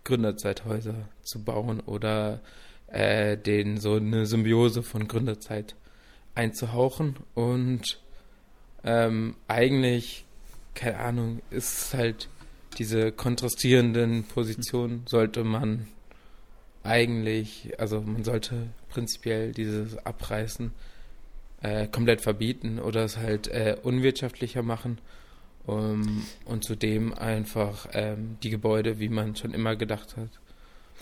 Gründerzeithäuser 0.05 1.09
zu 1.23 1.43
bauen 1.43 1.81
oder 1.81 2.41
äh, 2.89 3.39
den 3.39 3.79
so 3.79 3.95
eine 3.95 4.27
Symbiose 4.27 4.83
von 4.83 5.09
Gründerzeit 5.09 5.75
einzuhauchen 6.35 7.17
und 7.35 7.99
ähm, 8.85 9.37
eigentlich, 9.49 10.25
keine 10.75 10.99
Ahnung, 10.99 11.41
ist 11.51 11.95
halt 11.95 12.29
diese 12.79 13.13
kontrastierenden 13.13 14.25
Positionen 14.25 15.05
sollte 15.07 15.45
man 15.45 15.87
eigentlich, 16.83 17.79
also 17.79 18.01
man 18.01 18.25
sollte 18.25 18.69
prinzipiell 18.91 19.53
dieses 19.53 19.97
Abreißen 20.05 20.73
äh, 21.63 21.87
komplett 21.87 22.21
verbieten 22.21 22.79
oder 22.79 23.05
es 23.05 23.17
halt 23.17 23.49
äh, 23.49 23.77
unwirtschaftlicher 23.83 24.63
machen 24.63 24.99
um, 25.67 26.27
und 26.45 26.65
zudem 26.65 27.15
einfach 27.15 27.89
ähm, 27.93 28.37
die 28.43 28.51
Gebäude, 28.51 28.99
wie 28.99 29.09
man 29.09 29.37
schon 29.37 29.55
immer 29.55 29.77
gedacht 29.77 30.17
hat, 30.17 30.31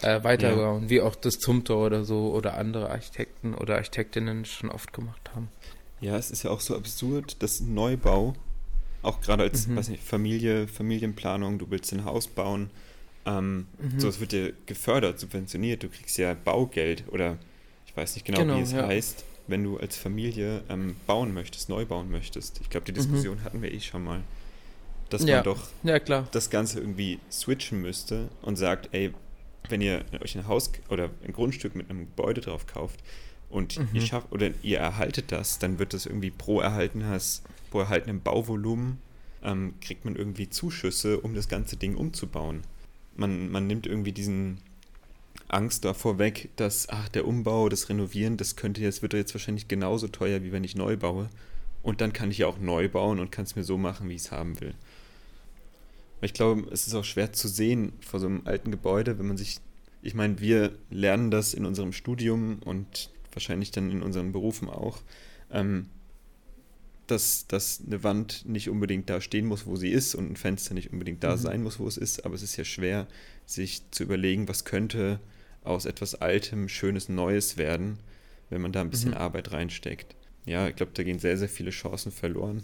äh, 0.02 0.22
weiterbauen, 0.22 0.84
ja. 0.84 0.90
wie 0.90 1.00
auch 1.00 1.14
das 1.14 1.38
Zumtor 1.38 1.86
oder 1.86 2.04
so 2.04 2.32
oder 2.32 2.56
andere 2.58 2.90
Architekten 2.90 3.54
oder 3.54 3.76
Architektinnen 3.76 4.44
schon 4.44 4.70
oft 4.70 4.92
gemacht 4.92 5.30
haben. 5.34 5.48
Ja, 6.00 6.16
es 6.16 6.30
ist 6.30 6.42
ja 6.42 6.50
auch 6.50 6.60
so 6.60 6.76
absurd, 6.76 7.42
dass 7.42 7.60
Neubau, 7.60 8.34
auch 9.02 9.20
gerade 9.20 9.44
als 9.44 9.66
mhm. 9.66 9.76
weiß 9.76 9.88
nicht, 9.88 10.02
Familie, 10.02 10.68
Familienplanung, 10.68 11.58
du 11.58 11.70
willst 11.70 11.92
ein 11.92 12.04
Haus 12.04 12.26
bauen, 12.26 12.70
ähm, 13.26 13.66
mhm. 13.78 14.00
so 14.00 14.08
es 14.08 14.20
wird 14.20 14.32
dir 14.32 14.52
gefördert, 14.66 15.18
subventioniert, 15.18 15.82
du 15.82 15.88
kriegst 15.88 16.16
ja 16.18 16.34
Baugeld 16.34 17.04
oder 17.08 17.38
ich 17.86 17.96
weiß 17.96 18.14
nicht 18.14 18.24
genau, 18.24 18.40
genau 18.40 18.58
wie 18.58 18.62
es 18.62 18.72
ja. 18.72 18.86
heißt, 18.86 19.24
wenn 19.46 19.64
du 19.64 19.78
als 19.78 19.96
Familie 19.96 20.62
ähm, 20.68 20.96
bauen 21.06 21.34
möchtest, 21.34 21.68
neu 21.68 21.84
bauen 21.84 22.10
möchtest. 22.10 22.60
Ich 22.60 22.70
glaube, 22.70 22.86
die 22.86 22.92
mhm. 22.92 22.96
Diskussion 22.96 23.38
mhm. 23.38 23.44
hatten 23.44 23.62
wir 23.62 23.72
eh 23.72 23.80
schon 23.80 24.04
mal. 24.04 24.22
Dass 25.08 25.24
ja. 25.24 25.36
man 25.36 25.44
doch 25.44 25.68
ja, 25.82 25.98
das 25.98 26.50
Ganze 26.50 26.78
irgendwie 26.80 27.18
switchen 27.30 27.80
müsste 27.80 28.28
und 28.42 28.56
sagt, 28.56 28.90
ey, 28.92 29.12
wenn 29.68 29.80
ihr 29.80 30.04
euch 30.22 30.36
ein 30.36 30.46
Haus 30.46 30.70
oder 30.88 31.10
ein 31.24 31.32
Grundstück 31.32 31.74
mit 31.74 31.90
einem 31.90 32.06
Gebäude 32.06 32.40
drauf 32.40 32.66
kauft 32.66 33.00
und 33.48 33.78
mhm. 33.78 33.88
ihr 33.92 34.02
schafft 34.02 34.30
oder 34.30 34.50
ihr 34.62 34.78
erhaltet 34.78 35.32
das, 35.32 35.58
dann 35.58 35.78
wird 35.78 35.94
das 35.94 36.06
irgendwie 36.06 36.30
pro 36.30 36.60
erhaltenes, 36.60 37.42
pro 37.70 37.80
erhaltenem 37.80 38.20
Bauvolumen 38.20 38.98
ähm, 39.42 39.74
kriegt 39.80 40.04
man 40.04 40.16
irgendwie 40.16 40.48
Zuschüsse, 40.48 41.20
um 41.20 41.34
das 41.34 41.48
ganze 41.48 41.76
Ding 41.76 41.96
umzubauen. 41.96 42.62
Man, 43.16 43.50
man 43.50 43.66
nimmt 43.66 43.86
irgendwie 43.86 44.12
diesen 44.12 44.58
Angst 45.48 45.84
davor 45.84 46.18
weg, 46.18 46.50
dass, 46.56 46.88
ach, 46.88 47.08
der 47.08 47.26
Umbau, 47.26 47.68
das 47.68 47.88
Renovieren, 47.88 48.36
das 48.36 48.56
könnte 48.56 48.80
jetzt, 48.80 49.02
wird 49.02 49.14
jetzt 49.14 49.34
wahrscheinlich 49.34 49.68
genauso 49.68 50.08
teuer, 50.08 50.42
wie 50.42 50.52
wenn 50.52 50.64
ich 50.64 50.76
neu 50.76 50.96
baue. 50.96 51.28
Und 51.82 52.00
dann 52.00 52.12
kann 52.12 52.30
ich 52.30 52.38
ja 52.38 52.46
auch 52.46 52.58
neu 52.58 52.88
bauen 52.88 53.18
und 53.18 53.32
kann 53.32 53.44
es 53.44 53.56
mir 53.56 53.64
so 53.64 53.78
machen, 53.78 54.08
wie 54.08 54.14
ich 54.14 54.22
es 54.22 54.30
haben 54.30 54.60
will. 54.60 54.74
Ich 56.22 56.34
glaube, 56.34 56.68
es 56.70 56.86
ist 56.86 56.94
auch 56.94 57.04
schwer 57.04 57.32
zu 57.32 57.48
sehen 57.48 57.92
vor 58.00 58.20
so 58.20 58.26
einem 58.26 58.42
alten 58.44 58.70
Gebäude, 58.70 59.18
wenn 59.18 59.26
man 59.26 59.38
sich, 59.38 59.58
ich 60.02 60.14
meine, 60.14 60.40
wir 60.40 60.72
lernen 60.90 61.30
das 61.30 61.54
in 61.54 61.64
unserem 61.64 61.92
Studium 61.92 62.58
und 62.64 63.10
wahrscheinlich 63.32 63.70
dann 63.70 63.90
in 63.90 64.02
unseren 64.02 64.32
Berufen 64.32 64.68
auch, 64.68 64.98
ähm, 65.50 65.86
dass, 67.10 67.46
dass 67.46 67.82
eine 67.86 68.02
Wand 68.02 68.44
nicht 68.46 68.68
unbedingt 68.68 69.10
da 69.10 69.20
stehen 69.20 69.46
muss, 69.46 69.66
wo 69.66 69.76
sie 69.76 69.90
ist 69.90 70.14
und 70.14 70.30
ein 70.30 70.36
Fenster 70.36 70.74
nicht 70.74 70.92
unbedingt 70.92 71.24
da 71.24 71.36
mhm. 71.36 71.40
sein 71.40 71.62
muss, 71.62 71.78
wo 71.78 71.86
es 71.86 71.96
ist, 71.96 72.24
aber 72.24 72.34
es 72.34 72.42
ist 72.42 72.56
ja 72.56 72.64
schwer, 72.64 73.06
sich 73.46 73.82
zu 73.90 74.02
überlegen, 74.02 74.48
was 74.48 74.64
könnte 74.64 75.20
aus 75.64 75.84
etwas 75.84 76.14
Altem, 76.14 76.68
Schönes, 76.68 77.08
Neues 77.08 77.56
werden, 77.56 77.98
wenn 78.48 78.60
man 78.60 78.72
da 78.72 78.80
ein 78.80 78.90
bisschen 78.90 79.10
mhm. 79.10 79.18
Arbeit 79.18 79.52
reinsteckt. 79.52 80.14
Ja, 80.46 80.68
ich 80.68 80.76
glaube, 80.76 80.92
da 80.94 81.02
gehen 81.02 81.18
sehr, 81.18 81.36
sehr 81.36 81.48
viele 81.48 81.70
Chancen 81.70 82.12
verloren 82.12 82.62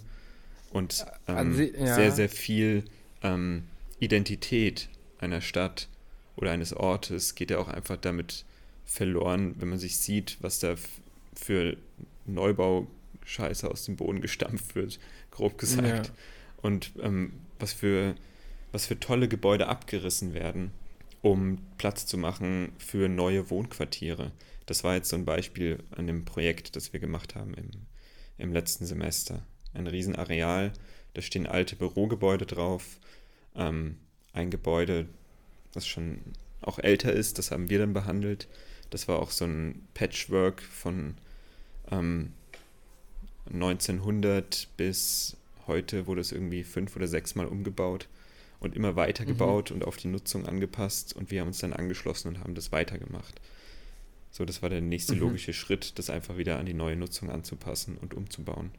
und 0.71 1.07
ähm, 1.29 1.55
Sie, 1.55 1.73
ja. 1.79 1.95
sehr, 1.95 2.13
sehr 2.13 2.29
viel 2.29 2.85
ähm, 3.23 3.65
Identität 4.01 4.89
einer 5.19 5.41
Stadt 5.41 5.89
oder 6.37 6.51
eines 6.51 6.73
Ortes 6.73 7.35
geht 7.35 7.51
ja 7.51 7.59
auch 7.59 7.69
einfach 7.69 7.97
damit 7.97 8.45
verloren, 8.85 9.55
wenn 9.59 9.69
man 9.69 9.79
sich 9.79 9.99
sieht, 9.99 10.37
was 10.41 10.59
da 10.59 10.75
für 11.35 11.77
Neubau-Scheiße 13.27 13.71
aus 13.71 13.85
dem 13.85 13.97
Boden 13.97 14.21
gestampft 14.21 14.75
wird, 14.75 14.99
grob 15.31 15.59
gesagt. 15.59 16.09
Ja. 16.09 16.15
Und 16.63 16.93
ähm, 17.01 17.33
was, 17.59 17.73
für, 17.73 18.15
was 18.73 18.87
für 18.87 18.99
tolle 18.99 19.29
Gebäude 19.29 19.67
abgerissen 19.69 20.35
werden, 20.35 20.71
um 21.23 21.59
Platz 21.79 22.07
zu 22.07 22.17
machen 22.17 22.73
für 22.79 23.09
neue 23.09 23.51
Wohnquartiere. 23.51 24.33
Das 24.67 24.85
war 24.85 24.95
jetzt 24.95 25.11
so 25.11 25.17
ein 25.17 25.25
Beispiel 25.25 25.79
an 25.97 26.07
dem 26.07 26.25
Projekt, 26.25 26.77
das 26.77 26.93
wir 26.93 27.01
gemacht 27.01 27.35
haben 27.35 27.55
im, 27.55 27.71
im 28.39 28.53
letzten 28.53 28.87
Semester. 28.87 29.43
Ein 29.75 29.87
Riesenareal, 29.87 30.73
da 31.15 31.23
stehen 31.23 31.47
alte 31.47 31.77
Bürogebäude 31.77 32.47
drauf 32.47 32.99
ähm, 33.55 33.97
ein 34.33 34.51
Gebäude, 34.51 35.07
das 35.73 35.87
schon 35.87 36.21
auch 36.61 36.79
älter 36.79 37.13
ist, 37.13 37.39
das 37.39 37.51
haben 37.51 37.71
wir 37.71 37.79
dann 37.79 37.93
behandelt. 37.93 38.49
Das 38.91 39.09
war 39.09 39.19
auch 39.19 39.31
so 39.31 39.45
ein 39.45 39.87
Patchwork 39.95 40.63
von 40.63 41.17
ähm, 41.91 42.33
1900 43.53 44.69
bis 44.77 45.37
heute 45.67 46.07
wurde 46.07 46.21
es 46.21 46.33
irgendwie 46.33 46.65
fünf 46.65 46.97
oder 46.97 47.07
sechs 47.07 47.35
Mal 47.35 47.47
umgebaut 47.47 48.09
und 48.61 48.75
immer 48.75 48.97
weiter 48.97 49.25
mhm. 49.25 49.29
gebaut 49.29 49.71
und 49.71 49.85
auf 49.85 49.97
die 49.97 50.09
Nutzung 50.09 50.47
angepasst 50.47 51.15
und 51.15 51.31
wir 51.31 51.41
haben 51.41 51.49
uns 51.49 51.59
dann 51.59 51.73
angeschlossen 51.73 52.29
und 52.29 52.41
haben 52.41 52.55
das 52.55 52.73
weitergemacht. 52.73 53.41
So, 54.31 54.45
das 54.45 54.63
war 54.63 54.69
der 54.69 54.81
nächste 54.81 55.15
mhm. 55.15 55.21
logische 55.21 55.53
Schritt, 55.53 55.99
das 55.99 56.11
einfach 56.11 56.37
wieder 56.37 56.59
an 56.59 56.67
die 56.67 56.75
neue 56.75 56.97
Nutzung 56.97 57.31
anzupassen 57.31 57.97
und 57.97 58.15
umzubauen. 58.15 58.71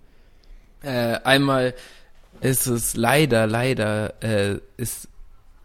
Äh, 0.82 1.20
einmal 1.24 1.74
ist 2.42 2.68
es 2.68 2.96
leider, 2.96 3.48
leider, 3.48 4.22
äh, 4.22 4.60
ist, 4.78 5.08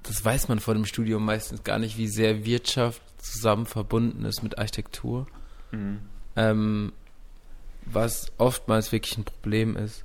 das 0.03 0.25
weiß 0.25 0.49
man 0.49 0.61
vor 0.61 0.75
dem 0.75 0.87
Studium 0.87 1.25
meistens 1.25 1.65
gar 1.65 1.79
nicht, 1.79 1.99
wie 1.99 2.09
sehr 2.09 2.45
Wirtschaft 2.45 3.03
zusammen 3.19 3.67
verbunden 3.67 4.25
ist 4.25 4.43
mit 4.43 4.59
Architektur. 4.59 5.27
Mhm. 5.71 6.01
Ähm, 6.37 6.93
was 7.87 8.33
oftmals 8.39 8.93
wirklich 8.93 9.17
ein 9.19 9.25
Problem 9.25 9.77
ist. 9.77 10.05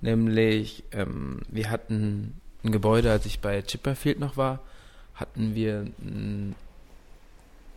Nämlich, 0.00 0.84
ähm, 0.92 1.42
wir 1.48 1.70
hatten 1.70 2.40
ein 2.64 2.72
Gebäude, 2.72 3.10
als 3.10 3.26
ich 3.26 3.40
bei 3.40 3.60
Chipperfield 3.62 4.18
noch 4.18 4.36
war, 4.36 4.60
hatten 5.14 5.54
wir 5.54 5.86
ein, 6.02 6.54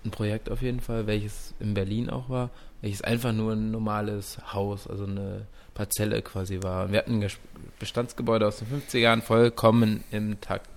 ein 0.05 0.11
Projekt 0.11 0.49
auf 0.49 0.61
jeden 0.61 0.79
Fall, 0.79 1.07
welches 1.07 1.53
in 1.59 1.73
Berlin 1.73 2.09
auch 2.09 2.29
war, 2.29 2.49
welches 2.81 3.01
einfach 3.01 3.33
nur 3.33 3.53
ein 3.53 3.71
normales 3.71 4.39
Haus, 4.53 4.87
also 4.87 5.05
eine 5.05 5.45
Parzelle 5.73 6.21
quasi 6.21 6.61
war. 6.61 6.91
Wir 6.91 6.99
hatten 6.99 7.21
ein 7.21 7.31
Bestandsgebäude 7.79 8.47
aus 8.47 8.59
den 8.59 8.67
50ern 8.67 9.21
vollkommen 9.21 10.03
im 10.11 10.39
Takt. 10.39 10.69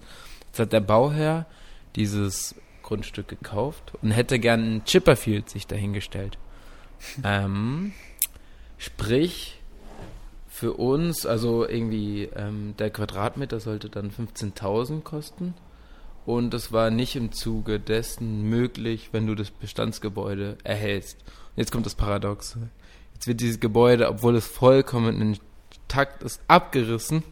Jetzt 0.48 0.58
hat 0.58 0.72
der 0.72 0.80
Bauherr 0.80 1.46
dieses 1.94 2.54
Grundstück 2.82 3.28
gekauft 3.28 3.92
und 4.02 4.10
hätte 4.10 4.38
gern 4.38 4.76
ein 4.76 4.84
Chipperfield 4.84 5.50
sich 5.50 5.66
dahingestellt. 5.66 6.38
ähm, 7.24 7.92
sprich, 8.78 9.56
für 10.56 10.72
uns, 10.72 11.26
also 11.26 11.68
irgendwie 11.68 12.30
ähm, 12.34 12.74
der 12.78 12.88
Quadratmeter 12.88 13.60
sollte 13.60 13.90
dann 13.90 14.10
15.000 14.10 15.02
kosten. 15.02 15.52
Und 16.24 16.54
das 16.54 16.72
war 16.72 16.90
nicht 16.90 17.14
im 17.14 17.30
Zuge 17.30 17.78
dessen 17.78 18.48
möglich, 18.48 19.10
wenn 19.12 19.26
du 19.26 19.34
das 19.34 19.50
Bestandsgebäude 19.50 20.56
erhältst. 20.64 21.18
Und 21.20 21.58
jetzt 21.58 21.72
kommt 21.72 21.84
das 21.84 21.94
Paradoxe. 21.94 22.70
Jetzt 23.12 23.26
wird 23.26 23.40
dieses 23.42 23.60
Gebäude, 23.60 24.08
obwohl 24.08 24.34
es 24.34 24.46
vollkommen 24.46 25.20
intakt 25.20 26.22
ist, 26.22 26.40
abgerissen. 26.48 27.22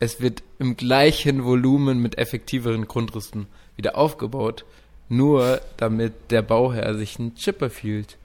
Es 0.00 0.20
wird 0.20 0.42
im 0.58 0.76
gleichen 0.76 1.44
Volumen 1.44 2.02
mit 2.02 2.18
effektiveren 2.18 2.88
Grundrüsten 2.88 3.46
wieder 3.76 3.96
aufgebaut, 3.96 4.64
nur 5.08 5.60
damit 5.76 6.32
der 6.32 6.42
Bauherr 6.42 6.94
sich 6.96 7.20
ein 7.20 7.36
Chipperfield 7.36 8.18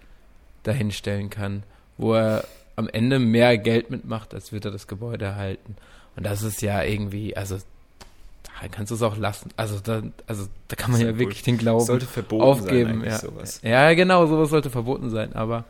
dahinstellen 0.63 1.29
kann, 1.29 1.61
wo 2.01 2.13
er 2.13 2.45
am 2.75 2.89
Ende 2.89 3.19
mehr 3.19 3.57
Geld 3.57 3.89
mitmacht, 3.89 4.33
als 4.33 4.51
wird 4.51 4.65
er 4.65 4.71
das 4.71 4.87
Gebäude 4.87 5.25
erhalten. 5.25 5.75
Und 6.15 6.25
das 6.25 6.41
ist 6.43 6.61
ja 6.61 6.83
irgendwie, 6.83 7.35
also 7.37 7.57
da 7.57 8.67
kannst 8.69 8.91
du 8.91 8.95
es 8.95 9.01
auch 9.01 9.17
lassen. 9.17 9.51
Also 9.55 9.79
da, 9.79 10.03
also 10.27 10.47
da 10.67 10.75
kann 10.75 10.91
man 10.91 11.01
ja 11.01 11.17
wirklich 11.17 11.43
den 11.43 11.57
Glauben 11.57 11.85
sollte 11.85 12.05
verboten 12.05 12.43
aufgeben. 12.43 13.01
Sein, 13.01 13.09
ja. 13.09 13.19
Sowas. 13.19 13.59
ja, 13.63 13.93
genau, 13.93 14.25
sowas 14.25 14.49
sollte 14.49 14.69
verboten 14.69 15.09
sein, 15.09 15.33
aber 15.33 15.65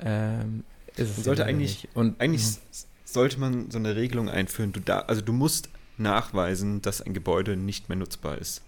ähm, 0.00 0.64
ist 0.96 1.18
es 1.18 1.24
sollte 1.24 1.44
eigentlich, 1.44 1.88
Und, 1.94 2.20
eigentlich 2.20 2.42
mh. 2.42 2.58
sollte 3.04 3.40
man 3.40 3.70
so 3.70 3.78
eine 3.78 3.96
Regelung 3.96 4.28
einführen. 4.28 4.72
Du 4.72 4.80
da, 4.80 5.00
also 5.00 5.22
du 5.22 5.32
musst 5.32 5.68
nachweisen, 5.96 6.82
dass 6.82 7.00
ein 7.00 7.14
Gebäude 7.14 7.56
nicht 7.56 7.88
mehr 7.88 7.96
nutzbar 7.96 8.38
ist. 8.38 8.62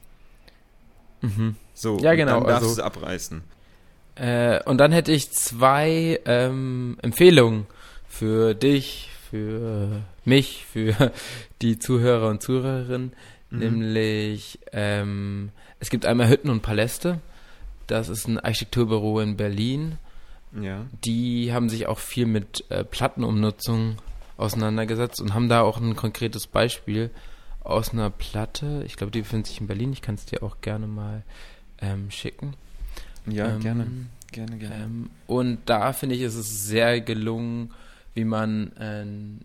Mhm. 1.20 1.56
So, 1.74 1.98
ja, 1.98 2.14
genau. 2.14 2.40
dann 2.40 2.44
darfst 2.44 2.62
also, 2.64 2.66
du 2.66 2.72
es 2.72 2.78
abreißen. 2.80 3.42
Äh, 4.16 4.62
und 4.64 4.78
dann 4.78 4.92
hätte 4.92 5.12
ich 5.12 5.30
zwei 5.30 6.20
ähm, 6.25 6.99
Empfehlungen 7.02 7.66
für 8.08 8.54
dich, 8.54 9.11
für 9.30 10.02
mich, 10.25 10.64
für 10.64 11.12
die 11.62 11.78
Zuhörer 11.78 12.28
und 12.28 12.42
Zuhörerinnen. 12.42 13.12
Mhm. 13.50 13.58
Nämlich, 13.58 14.58
ähm, 14.73 15.50
es 15.80 15.90
gibt 15.90 16.06
einmal 16.06 16.28
Hütten 16.28 16.50
und 16.50 16.62
Paläste. 16.62 17.20
Das 17.87 18.08
ist 18.08 18.26
ein 18.26 18.40
Architekturbüro 18.40 19.20
in 19.20 19.37
Berlin. 19.37 19.99
Ja. 20.61 20.87
Die 21.04 21.52
haben 21.52 21.68
sich 21.68 21.87
auch 21.87 21.99
viel 21.99 22.26
mit 22.26 22.64
äh, 22.70 22.85
Plattenumnutzung 22.85 23.96
auseinandergesetzt 24.38 25.20
und 25.20 25.35
haben 25.35 25.49
da 25.49 25.62
auch 25.62 25.78
ein 25.78 25.94
konkretes 25.94 26.46
Beispiel 26.46 27.11
aus 27.61 27.92
einer 27.92 28.11
Platte. 28.11 28.82
Ich 28.87 28.96
glaube, 28.96 29.11
die 29.11 29.20
befindet 29.20 29.49
sich 29.49 29.61
in 29.61 29.66
Berlin. 29.66 29.92
Ich 29.92 30.02
kann 30.02 30.14
es 30.14 30.25
dir 30.25 30.42
auch 30.42 30.61
gerne 30.61 30.87
mal 30.87 31.23
ähm, 31.80 32.11
schicken. 32.11 32.54
Ja, 33.26 33.49
ähm, 33.49 33.61
gerne. 33.61 33.87
Gerne, 34.33 34.59
gerne. 34.59 34.75
Ähm, 34.85 35.11
und 35.26 35.59
da 35.66 35.92
finde 35.92 36.14
ich, 36.14 36.23
ist 36.23 36.35
es 36.35 36.66
sehr 36.66 37.00
gelungen, 37.00 37.73
wie 38.14 38.25
man 38.25 38.73
ein, 38.76 39.45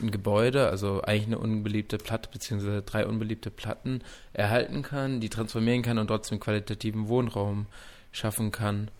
ein 0.00 0.10
Gebäude, 0.10 0.68
also 0.68 1.02
eigentlich 1.02 1.26
eine 1.26 1.38
unbeliebte 1.38 1.98
Platte, 1.98 2.28
beziehungsweise 2.32 2.82
drei 2.82 3.06
unbeliebte 3.06 3.50
Platten 3.50 4.00
erhalten 4.32 4.82
kann, 4.82 5.20
die 5.20 5.28
transformieren 5.28 5.82
kann 5.82 5.98
und 5.98 6.08
trotzdem 6.08 6.40
qualitativen 6.40 7.08
Wohnraum 7.08 7.66
schaffen 8.12 8.50
kann. 8.50 8.90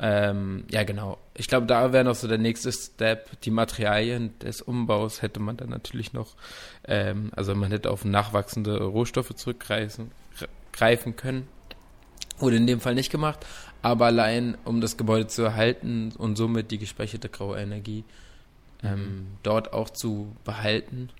Ähm, 0.00 0.64
ja, 0.70 0.84
genau. 0.84 1.18
Ich 1.34 1.48
glaube, 1.48 1.66
da 1.66 1.92
wäre 1.92 2.04
noch 2.04 2.14
so 2.14 2.28
der 2.28 2.38
nächste 2.38 2.70
Step. 2.70 3.40
Die 3.40 3.50
Materialien 3.50 4.38
des 4.38 4.62
Umbaus 4.62 5.22
hätte 5.22 5.40
man 5.40 5.56
dann 5.56 5.70
natürlich 5.70 6.12
noch, 6.12 6.36
ähm, 6.86 7.32
also 7.34 7.54
man 7.56 7.72
hätte 7.72 7.90
auf 7.90 8.04
nachwachsende 8.04 8.80
Rohstoffe 8.84 9.34
zurückgreifen 9.34 10.12
greifen 10.78 11.16
können. 11.16 11.48
Wurde 12.38 12.56
in 12.56 12.66
dem 12.66 12.80
Fall 12.80 12.94
nicht 12.94 13.10
gemacht, 13.10 13.44
aber 13.82 14.06
allein 14.06 14.56
um 14.64 14.80
das 14.80 14.96
Gebäude 14.96 15.26
zu 15.26 15.42
erhalten 15.42 16.12
und 16.16 16.36
somit 16.36 16.70
die 16.70 16.78
gespeicherte 16.78 17.28
graue 17.28 17.58
Energie 17.58 18.04
ähm, 18.82 19.00
mhm. 19.00 19.26
dort 19.42 19.72
auch 19.72 19.90
zu 19.90 20.34
behalten, 20.44 21.10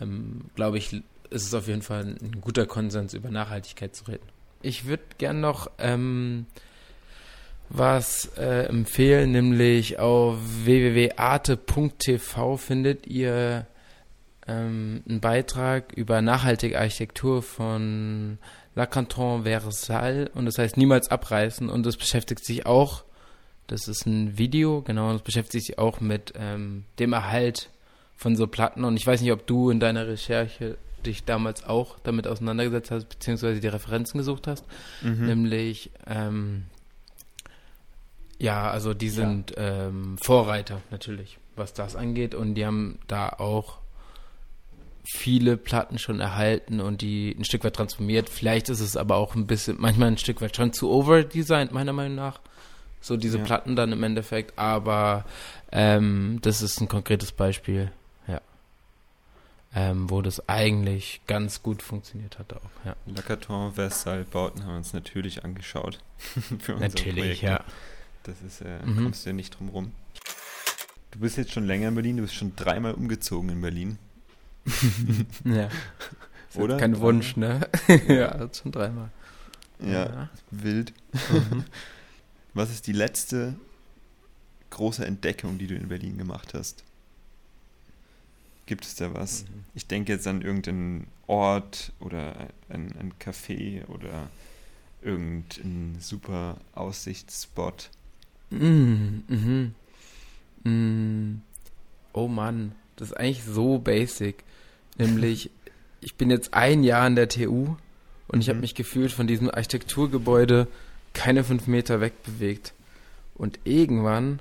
ähm, 0.00 0.42
glaube 0.54 0.78
ich, 0.78 0.92
ist 1.30 1.46
es 1.46 1.54
auf 1.54 1.68
jeden 1.68 1.82
Fall 1.82 2.16
ein 2.20 2.40
guter 2.40 2.66
Konsens 2.66 3.14
über 3.14 3.30
Nachhaltigkeit 3.30 3.94
zu 3.94 4.04
reden. 4.04 4.26
Ich 4.62 4.86
würde 4.86 5.04
gern 5.18 5.40
noch 5.40 5.70
ähm, 5.78 6.46
was 7.70 8.26
äh, 8.36 8.64
empfehlen, 8.64 9.30
nämlich 9.30 9.98
auf 9.98 10.36
www.arte.tv 10.64 12.56
findet 12.56 13.06
ihr 13.06 13.66
ähm, 14.48 15.02
einen 15.08 15.20
Beitrag 15.20 15.92
über 15.92 16.20
nachhaltige 16.20 16.78
Architektur 16.78 17.42
von 17.42 18.38
La 18.74 18.86
Canton 18.86 19.44
Versailles 19.44 20.30
und 20.34 20.46
das 20.46 20.58
heißt 20.58 20.76
niemals 20.76 21.10
abreißen 21.10 21.68
und 21.68 21.84
das 21.84 21.96
beschäftigt 21.96 22.44
sich 22.44 22.66
auch, 22.66 23.04
das 23.66 23.88
ist 23.88 24.06
ein 24.06 24.38
Video, 24.38 24.82
genau, 24.82 25.12
das 25.12 25.22
beschäftigt 25.22 25.66
sich 25.66 25.78
auch 25.78 26.00
mit 26.00 26.32
ähm, 26.36 26.84
dem 26.98 27.12
Erhalt 27.12 27.70
von 28.16 28.36
so 28.36 28.46
Platten 28.46 28.84
und 28.84 28.96
ich 28.96 29.06
weiß 29.06 29.20
nicht, 29.20 29.32
ob 29.32 29.46
du 29.46 29.70
in 29.70 29.80
deiner 29.80 30.06
Recherche 30.06 30.76
dich 31.04 31.24
damals 31.24 31.64
auch 31.64 31.98
damit 32.00 32.26
auseinandergesetzt 32.26 32.90
hast, 32.90 33.08
beziehungsweise 33.08 33.60
die 33.60 33.68
Referenzen 33.68 34.18
gesucht 34.18 34.46
hast, 34.46 34.64
mhm. 35.02 35.26
nämlich 35.26 35.90
ähm, 36.06 36.64
ja, 38.40 38.70
also 38.70 38.94
die 38.94 39.10
sind 39.10 39.54
ja. 39.56 39.88
ähm, 39.88 40.16
Vorreiter 40.16 40.80
natürlich, 40.90 41.38
was 41.56 41.74
das 41.74 41.94
angeht. 41.94 42.34
Und 42.34 42.54
die 42.54 42.64
haben 42.64 42.98
da 43.06 43.28
auch 43.28 43.78
viele 45.04 45.56
Platten 45.56 45.98
schon 45.98 46.20
erhalten 46.20 46.80
und 46.80 47.00
die 47.00 47.34
ein 47.38 47.44
Stück 47.44 47.64
weit 47.64 47.74
transformiert. 47.74 48.28
Vielleicht 48.28 48.68
ist 48.68 48.80
es 48.80 48.96
aber 48.96 49.16
auch 49.16 49.34
ein 49.34 49.46
bisschen, 49.46 49.76
manchmal 49.80 50.08
ein 50.08 50.18
Stück 50.18 50.40
weit 50.40 50.56
schon 50.56 50.72
zu 50.72 50.90
overdesigned, 50.90 51.72
meiner 51.72 51.92
Meinung 51.92 52.16
nach. 52.16 52.40
So 53.00 53.16
diese 53.16 53.38
ja. 53.38 53.44
Platten 53.44 53.76
dann 53.76 53.92
im 53.92 54.02
Endeffekt. 54.02 54.58
Aber 54.58 55.24
ähm, 55.72 56.38
das 56.42 56.62
ist 56.62 56.80
ein 56.80 56.88
konkretes 56.88 57.32
Beispiel, 57.32 57.90
ja. 58.28 58.40
Ähm, 59.74 60.10
wo 60.10 60.20
das 60.20 60.48
eigentlich 60.48 61.20
ganz 61.26 61.62
gut 61.62 61.82
funktioniert 61.82 62.38
hat 62.38 62.52
auch, 62.52 62.70
ja. 62.84 62.96
Lacaton 63.06 63.74
Versailles 63.74 64.26
Bauten 64.26 64.64
haben 64.64 64.70
wir 64.72 64.76
uns 64.76 64.92
natürlich 64.92 65.44
angeschaut. 65.44 66.00
natürlich, 66.78 67.14
Projekt. 67.14 67.42
ja. 67.42 67.64
Das 68.24 68.42
ist, 68.42 68.60
äh, 68.60 68.84
mhm. 68.84 69.04
kommst 69.04 69.24
du 69.24 69.30
ja 69.30 69.34
nicht 69.34 69.58
drum 69.58 69.70
rum. 69.70 69.92
Du 71.10 71.20
bist 71.20 71.38
jetzt 71.38 71.52
schon 71.52 71.66
länger 71.66 71.88
in 71.88 71.94
Berlin, 71.94 72.16
du 72.18 72.22
bist 72.22 72.34
schon 72.34 72.54
dreimal 72.54 72.94
umgezogen 72.94 73.48
in 73.48 73.60
Berlin. 73.60 73.98
Ja. 75.44 75.68
Oder? 76.54 76.78
Kein 76.78 76.92
dreimal? 76.92 77.14
Wunsch, 77.14 77.36
ne? 77.36 77.68
ja, 78.08 78.48
schon 78.52 78.72
dreimal. 78.72 79.10
Ja, 79.80 80.06
ja. 80.06 80.30
wild. 80.50 80.92
Mhm. 81.12 81.64
Was 82.54 82.70
ist 82.70 82.86
die 82.86 82.92
letzte 82.92 83.54
große 84.70 85.04
Entdeckung, 85.04 85.58
die 85.58 85.66
du 85.66 85.74
in 85.74 85.88
Berlin 85.88 86.18
gemacht 86.18 86.54
hast? 86.54 86.84
Gibt 88.66 88.84
es 88.84 88.94
da 88.94 89.12
was? 89.14 89.44
Mhm. 89.44 89.64
Ich 89.74 89.86
denke 89.86 90.12
jetzt 90.12 90.26
an 90.26 90.42
irgendeinen 90.42 91.08
Ort 91.26 91.92
oder 91.98 92.48
ein, 92.68 92.92
ein 92.98 93.12
Café 93.18 93.84
oder 93.86 94.30
irgendeinen 95.02 95.96
super 96.00 96.56
Aussichtsspot. 96.74 97.90
Mm, 98.50 99.22
mhm. 99.28 99.74
Mm. 100.64 101.42
Oh 102.12 102.28
Mann, 102.28 102.72
das 103.00 103.10
ist 103.10 103.16
eigentlich 103.16 103.44
so 103.44 103.78
basic. 103.78 104.44
Nämlich, 104.98 105.50
ich 106.00 106.14
bin 106.16 106.30
jetzt 106.30 106.54
ein 106.54 106.84
Jahr 106.84 107.06
in 107.06 107.16
der 107.16 107.28
TU 107.28 107.76
und 108.28 108.40
ich 108.40 108.46
mhm. 108.46 108.50
habe 108.50 108.60
mich 108.60 108.74
gefühlt 108.74 109.10
von 109.10 109.26
diesem 109.26 109.50
Architekturgebäude 109.50 110.68
keine 111.14 111.42
fünf 111.42 111.66
Meter 111.66 112.00
wegbewegt. 112.00 112.74
Und 113.34 113.58
irgendwann 113.64 114.40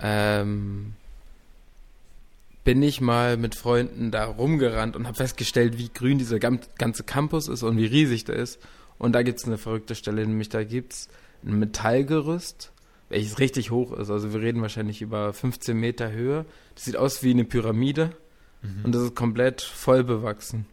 ähm, 0.00 0.94
bin 2.62 2.82
ich 2.82 3.00
mal 3.00 3.36
mit 3.36 3.56
Freunden 3.56 4.10
da 4.10 4.24
rumgerannt 4.24 4.94
und 4.96 5.06
habe 5.06 5.16
festgestellt, 5.16 5.76
wie 5.78 5.90
grün 5.92 6.18
dieser 6.18 6.38
ganze 6.38 7.02
Campus 7.02 7.48
ist 7.48 7.64
und 7.64 7.76
wie 7.76 7.86
riesig 7.86 8.24
der 8.24 8.36
ist. 8.36 8.60
Und 8.98 9.12
da 9.12 9.22
gibt 9.22 9.40
es 9.40 9.44
eine 9.44 9.58
verrückte 9.58 9.96
Stelle, 9.96 10.24
nämlich 10.24 10.48
da 10.48 10.62
gibt 10.62 10.92
es 10.92 11.08
ein 11.44 11.58
Metallgerüst 11.58 12.70
welches 13.14 13.38
richtig 13.38 13.70
hoch 13.70 13.92
ist. 13.92 14.10
Also 14.10 14.32
wir 14.32 14.40
reden 14.40 14.60
wahrscheinlich 14.60 15.00
über 15.00 15.32
15 15.32 15.78
Meter 15.78 16.10
Höhe. 16.10 16.44
Das 16.74 16.84
sieht 16.84 16.96
aus 16.96 17.22
wie 17.22 17.30
eine 17.30 17.44
Pyramide 17.44 18.10
mhm. 18.62 18.84
und 18.84 18.94
das 18.94 19.02
ist 19.02 19.14
komplett 19.14 19.62
voll 19.62 20.02
bewachsen. 20.02 20.66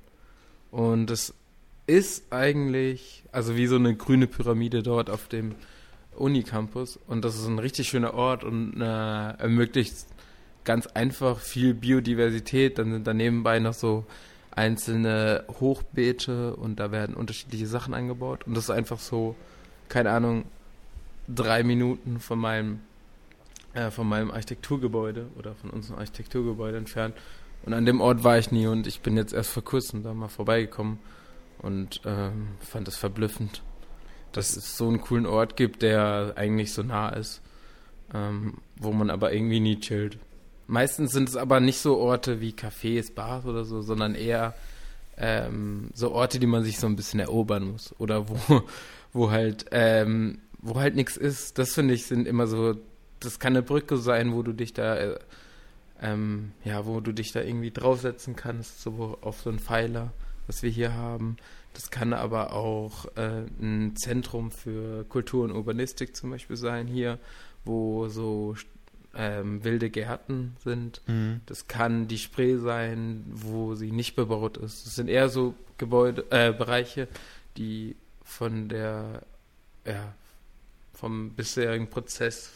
Und 0.71 1.07
das 1.07 1.33
ist 1.85 2.31
eigentlich, 2.31 3.23
also 3.31 3.55
wie 3.55 3.67
so 3.67 3.75
eine 3.75 3.95
grüne 3.95 4.27
Pyramide 4.27 4.81
dort 4.81 5.09
auf 5.09 5.27
dem 5.27 5.55
Unicampus. 6.15 6.99
Und 7.07 7.23
das 7.23 7.35
ist 7.35 7.45
ein 7.45 7.59
richtig 7.59 7.89
schöner 7.89 8.13
Ort 8.15 8.43
und 8.43 8.81
äh, 8.81 9.31
ermöglicht 9.33 9.93
ganz 10.63 10.87
einfach 10.87 11.39
viel 11.39 11.73
Biodiversität. 11.73 12.79
Dann 12.79 12.91
sind 12.91 13.05
da 13.05 13.13
nebenbei 13.13 13.59
noch 13.59 13.73
so 13.73 14.05
einzelne 14.49 15.45
Hochbeete 15.59 16.55
und 16.55 16.79
da 16.79 16.91
werden 16.91 17.15
unterschiedliche 17.15 17.67
Sachen 17.67 17.93
angebaut. 17.93 18.47
Und 18.47 18.55
das 18.55 18.65
ist 18.65 18.69
einfach 18.71 18.99
so, 18.99 19.35
keine 19.89 20.11
Ahnung, 20.11 20.45
drei 21.33 21.63
Minuten 21.63 22.19
von 22.19 22.39
meinem, 22.39 22.79
äh, 23.73 23.91
von 23.91 24.07
meinem 24.07 24.31
Architekturgebäude 24.31 25.27
oder 25.37 25.55
von 25.55 25.69
unserem 25.69 25.99
Architekturgebäude 25.99 26.77
entfernt. 26.77 27.15
Und 27.63 27.73
an 27.73 27.85
dem 27.85 28.01
Ort 28.01 28.23
war 28.23 28.37
ich 28.37 28.51
nie 28.51 28.67
und 28.67 28.87
ich 28.87 29.01
bin 29.01 29.17
jetzt 29.17 29.33
erst 29.33 29.51
vor 29.51 29.63
kurzem 29.63 30.03
da 30.03 30.13
mal 30.13 30.29
vorbeigekommen 30.29 30.99
und 31.59 32.01
ähm, 32.05 32.49
fand 32.59 32.87
es 32.87 32.97
verblüffend, 32.97 33.61
dass 34.31 34.55
es 34.55 34.77
so 34.77 34.87
einen 34.87 35.01
coolen 35.01 35.27
Ort 35.27 35.57
gibt, 35.57 35.83
der 35.83 36.33
eigentlich 36.35 36.73
so 36.73 36.81
nah 36.81 37.09
ist, 37.09 37.41
ähm, 38.13 38.57
wo 38.77 38.91
man 38.91 39.09
aber 39.09 39.31
irgendwie 39.31 39.59
nie 39.59 39.79
chillt. 39.79 40.17
Meistens 40.65 41.11
sind 41.11 41.29
es 41.29 41.35
aber 41.35 41.59
nicht 41.59 41.79
so 41.79 41.97
Orte 41.97 42.41
wie 42.41 42.51
Cafés, 42.51 43.13
Bars 43.13 43.45
oder 43.45 43.63
so, 43.63 43.81
sondern 43.81 44.15
eher 44.15 44.55
ähm, 45.17 45.89
so 45.93 46.11
Orte, 46.11 46.39
die 46.39 46.47
man 46.47 46.63
sich 46.63 46.79
so 46.79 46.87
ein 46.87 46.95
bisschen 46.95 47.19
erobern 47.19 47.71
muss 47.71 47.93
oder 47.99 48.27
wo, 48.27 48.63
wo 49.13 49.29
halt 49.29 49.65
ähm, 49.71 50.39
wo 50.61 50.79
halt 50.79 50.95
nichts 50.95 51.17
ist, 51.17 51.57
das 51.57 51.73
finde 51.73 51.93
ich 51.93 52.05
sind 52.05 52.27
immer 52.27 52.47
so, 52.47 52.75
das 53.19 53.39
kann 53.39 53.53
eine 53.53 53.63
Brücke 53.63 53.97
sein, 53.97 54.33
wo 54.33 54.43
du 54.43 54.53
dich 54.53 54.73
da, 54.73 54.95
äh, 54.95 55.19
ähm, 56.01 56.51
ja, 56.63 56.85
wo 56.85 56.99
du 56.99 57.11
dich 57.11 57.31
da 57.31 57.41
irgendwie 57.41 57.71
draufsetzen 57.71 58.35
kannst, 58.35 58.81
so 58.81 59.17
auf 59.21 59.41
so 59.41 59.49
einen 59.49 59.59
Pfeiler, 59.59 60.13
was 60.47 60.63
wir 60.63 60.69
hier 60.69 60.93
haben. 60.93 61.37
Das 61.73 61.89
kann 61.89 62.13
aber 62.13 62.53
auch 62.53 63.05
äh, 63.15 63.43
ein 63.61 63.95
Zentrum 63.95 64.51
für 64.51 65.05
Kultur 65.05 65.45
und 65.45 65.51
Urbanistik 65.51 66.15
zum 66.15 66.31
Beispiel 66.31 66.57
sein 66.57 66.87
hier, 66.87 67.17
wo 67.63 68.07
so 68.09 68.55
ähm, 69.15 69.63
wilde 69.63 69.89
Gärten 69.89 70.55
sind. 70.63 71.01
Mhm. 71.07 71.41
Das 71.45 71.67
kann 71.67 72.07
die 72.07 72.17
Spree 72.17 72.57
sein, 72.57 73.23
wo 73.31 73.75
sie 73.75 73.91
nicht 73.91 74.15
bebaut 74.15 74.57
ist. 74.57 74.85
Das 74.85 74.95
sind 74.95 75.07
eher 75.07 75.29
so 75.29 75.55
Gebäude, 75.77 76.25
äh, 76.29 76.51
Bereiche, 76.51 77.07
die 77.57 77.95
von 78.23 78.69
der 78.69 79.23
ja, 79.85 80.13
vom 81.01 81.31
bisherigen 81.31 81.89
Prozess 81.89 82.51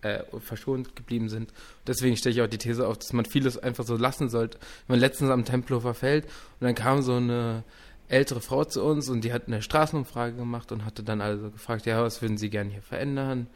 äh, 0.00 0.24
verschont 0.40 0.96
geblieben 0.96 1.28
sind. 1.28 1.52
Deswegen 1.86 2.16
stelle 2.16 2.34
ich 2.34 2.42
auch 2.42 2.48
die 2.48 2.58
These 2.58 2.88
auf, 2.88 2.98
dass 2.98 3.12
man 3.12 3.26
vieles 3.26 3.58
einfach 3.58 3.84
so 3.84 3.96
lassen 3.96 4.28
sollte. 4.28 4.58
Wenn 4.86 4.94
man 4.94 5.00
letztens 5.00 5.30
am 5.30 5.44
Tempelhofer 5.44 5.94
Feld 5.94 6.24
und 6.24 6.66
dann 6.66 6.74
kam 6.74 7.02
so 7.02 7.14
eine 7.14 7.62
ältere 8.08 8.40
Frau 8.40 8.64
zu 8.64 8.82
uns 8.82 9.08
und 9.08 9.22
die 9.22 9.32
hat 9.32 9.46
eine 9.46 9.62
Straßenumfrage 9.62 10.34
gemacht 10.36 10.72
und 10.72 10.84
hatte 10.84 11.02
dann 11.02 11.20
also 11.20 11.50
gefragt, 11.50 11.86
ja, 11.86 12.02
was 12.02 12.22
würden 12.22 12.38
Sie 12.38 12.50
gerne 12.50 12.70
hier 12.70 12.82
verändern? 12.82 13.48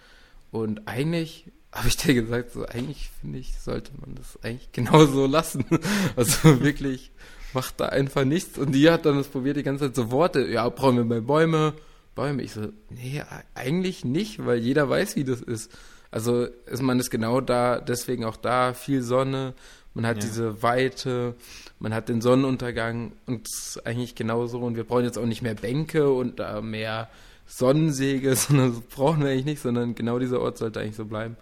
Und 0.50 0.86
eigentlich 0.86 1.46
habe 1.72 1.88
ich 1.88 1.96
dir 1.96 2.14
gesagt, 2.14 2.52
so 2.52 2.66
eigentlich 2.66 3.10
finde 3.20 3.38
ich, 3.38 3.58
sollte 3.58 3.92
man 4.00 4.14
das 4.14 4.38
eigentlich 4.42 4.72
genauso 4.72 5.26
lassen. 5.26 5.64
Also 6.16 6.60
wirklich 6.60 7.12
macht 7.54 7.80
da 7.80 7.86
einfach 7.86 8.24
nichts. 8.24 8.58
Und 8.58 8.72
die 8.72 8.90
hat 8.90 9.06
dann 9.06 9.16
das 9.16 9.28
probiert, 9.28 9.56
die 9.56 9.62
ganze 9.62 9.86
Zeit 9.86 9.96
so 9.96 10.10
Worte, 10.10 10.46
ja, 10.46 10.68
brauchen 10.68 10.96
wir 10.96 11.04
mehr 11.04 11.22
Bäume, 11.22 11.74
Bäume. 12.18 12.42
Ich 12.42 12.52
so, 12.52 12.72
nee, 12.90 13.22
eigentlich 13.54 14.04
nicht, 14.04 14.44
weil 14.44 14.58
jeder 14.58 14.88
weiß, 14.90 15.14
wie 15.14 15.22
das 15.22 15.40
ist. 15.40 15.70
Also 16.10 16.46
ist 16.66 16.82
man 16.82 16.98
ist 16.98 17.10
genau 17.10 17.40
da, 17.40 17.80
deswegen 17.80 18.24
auch 18.24 18.36
da 18.36 18.74
viel 18.74 19.02
Sonne, 19.02 19.54
man 19.94 20.04
hat 20.04 20.16
ja. 20.16 20.22
diese 20.28 20.62
Weite, 20.62 21.36
man 21.78 21.94
hat 21.94 22.08
den 22.08 22.20
Sonnenuntergang 22.20 23.12
und 23.26 23.46
es 23.46 23.76
ist 23.76 23.86
eigentlich 23.86 24.16
genauso. 24.16 24.58
Und 24.58 24.74
wir 24.74 24.82
brauchen 24.82 25.04
jetzt 25.04 25.16
auch 25.16 25.26
nicht 25.26 25.42
mehr 25.42 25.54
Bänke 25.54 26.10
und 26.10 26.40
da 26.40 26.60
mehr 26.60 27.08
Sonnensäge, 27.46 28.34
sondern 28.36 28.74
das 28.74 28.80
brauchen 28.80 29.22
wir 29.22 29.30
eigentlich 29.30 29.44
nicht, 29.44 29.62
sondern 29.62 29.94
genau 29.94 30.18
dieser 30.18 30.40
Ort 30.40 30.58
sollte 30.58 30.80
eigentlich 30.80 30.96
so 30.96 31.04
bleiben. 31.04 31.36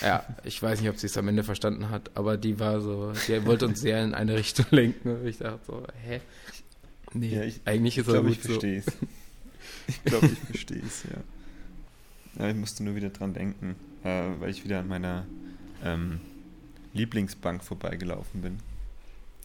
Ja, 0.00 0.24
ich 0.44 0.62
weiß 0.62 0.80
nicht, 0.80 0.88
ob 0.88 0.96
sie 0.96 1.06
es 1.06 1.18
am 1.18 1.28
Ende 1.28 1.44
verstanden 1.44 1.90
hat, 1.90 2.10
aber 2.14 2.38
die 2.38 2.58
war 2.58 2.80
so, 2.80 3.12
die 3.26 3.44
wollte 3.44 3.66
uns 3.66 3.80
sehr 3.80 4.02
in 4.02 4.14
eine 4.14 4.36
Richtung 4.36 4.66
lenken. 4.70 5.20
Und 5.20 5.26
ich 5.26 5.36
dachte 5.36 5.60
so, 5.66 5.82
hä? 6.02 6.20
Nee, 7.12 7.34
ja, 7.34 7.42
ich, 7.42 7.60
eigentlich 7.66 7.98
ist 7.98 8.06
ich 8.06 8.12
glaub, 8.12 8.26
ich 8.26 8.38
verstehe 8.38 8.82
so. 8.82 8.92
Ich 10.04 10.04
glaube, 10.04 10.26
ich 10.26 10.38
verstehe 10.38 10.82
es, 10.86 11.04
ja. 11.04 12.42
ja. 12.42 12.50
Ich 12.50 12.56
musste 12.56 12.84
nur 12.84 12.94
wieder 12.94 13.08
dran 13.08 13.32
denken, 13.32 13.74
äh, 14.04 14.28
weil 14.38 14.50
ich 14.50 14.62
wieder 14.64 14.80
an 14.80 14.88
meiner 14.88 15.26
ähm, 15.82 16.20
Lieblingsbank 16.92 17.64
vorbeigelaufen 17.64 18.42
bin. 18.42 18.58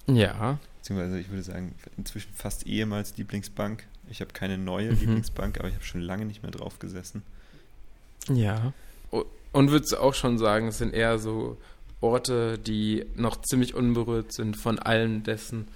Ja. 0.08 0.60
Beziehungsweise 0.79 1.19
ich 1.19 1.29
würde 1.29 1.43
sagen, 1.43 1.75
inzwischen 1.97 2.34
fast 2.34 2.67
ehemals 2.67 3.15
Lieblingsbank. 3.17 3.86
Ich 4.10 4.19
habe 4.19 4.34
keine 4.34 4.58
neue 4.58 4.91
mhm. 4.91 4.99
Lieblingsbank, 4.99 5.60
aber 5.60 5.69
ich 5.69 5.75
habe 5.75 5.86
schon 5.86 6.01
lange 6.01 6.25
nicht 6.25 6.43
mehr 6.43 6.51
drauf 6.51 6.79
gesessen. 6.79 7.23
Ja. 8.29 8.73
Und 9.12 9.71
würdest 9.71 9.93
du 9.93 9.97
auch 9.97 10.13
schon 10.13 10.38
sagen, 10.38 10.67
es 10.67 10.79
sind 10.79 10.93
eher 10.93 11.19
so 11.19 11.58
Orte, 12.01 12.58
die 12.58 13.06
noch 13.15 13.41
ziemlich 13.41 13.75
unberührt 13.75 14.34
sind 14.34 14.58
von 14.58 14.77
allem 14.79 15.23
dessen. 15.23 15.67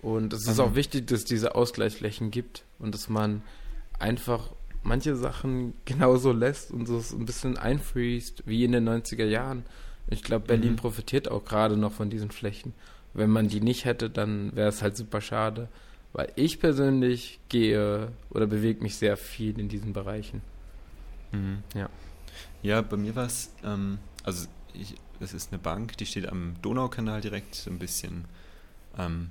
Und 0.00 0.32
es 0.32 0.46
ist 0.46 0.56
mhm. 0.56 0.64
auch 0.64 0.74
wichtig, 0.74 1.08
dass 1.08 1.20
es 1.20 1.24
diese 1.24 1.54
Ausgleichsflächen 1.54 2.30
gibt 2.30 2.64
und 2.78 2.94
dass 2.94 3.08
man 3.08 3.42
einfach 3.98 4.50
manche 4.82 5.16
Sachen 5.16 5.74
genauso 5.84 6.32
lässt 6.32 6.70
und 6.70 6.86
so 6.86 7.02
ein 7.16 7.26
bisschen 7.26 7.56
einfriest, 7.56 8.42
wie 8.46 8.64
in 8.64 8.72
den 8.72 8.88
90er 8.88 9.26
Jahren. 9.26 9.64
Ich 10.08 10.22
glaube, 10.22 10.46
Berlin 10.46 10.72
mhm. 10.72 10.76
profitiert 10.76 11.30
auch 11.30 11.44
gerade 11.44 11.76
noch 11.76 11.92
von 11.92 12.10
diesen 12.10 12.30
Flächen. 12.30 12.72
Wenn 13.12 13.30
man 13.30 13.48
die 13.48 13.60
nicht 13.60 13.84
hätte, 13.84 14.08
dann 14.08 14.54
wäre 14.56 14.68
es 14.68 14.82
halt 14.82 14.96
super 14.96 15.20
schade. 15.20 15.68
Weil 16.12 16.32
ich 16.36 16.60
persönlich 16.60 17.40
gehe 17.50 18.12
oder 18.30 18.46
bewege 18.46 18.82
mich 18.82 18.96
sehr 18.96 19.16
viel 19.16 19.58
in 19.58 19.68
diesen 19.68 19.92
Bereichen. 19.92 20.40
Mhm. 21.32 21.62
Ja. 21.74 21.90
Ja, 22.62 22.82
bei 22.82 22.96
mir 22.96 23.14
war 23.14 23.26
es, 23.26 23.52
ähm, 23.64 23.98
also 24.24 24.48
ich, 24.72 24.94
es 25.20 25.34
ist 25.34 25.52
eine 25.52 25.58
Bank, 25.58 25.96
die 25.98 26.06
steht 26.06 26.28
am 26.28 26.54
Donaukanal 26.62 27.20
direkt, 27.20 27.54
so 27.54 27.70
ein 27.70 27.78
bisschen, 27.78 28.24
ähm, 28.96 29.30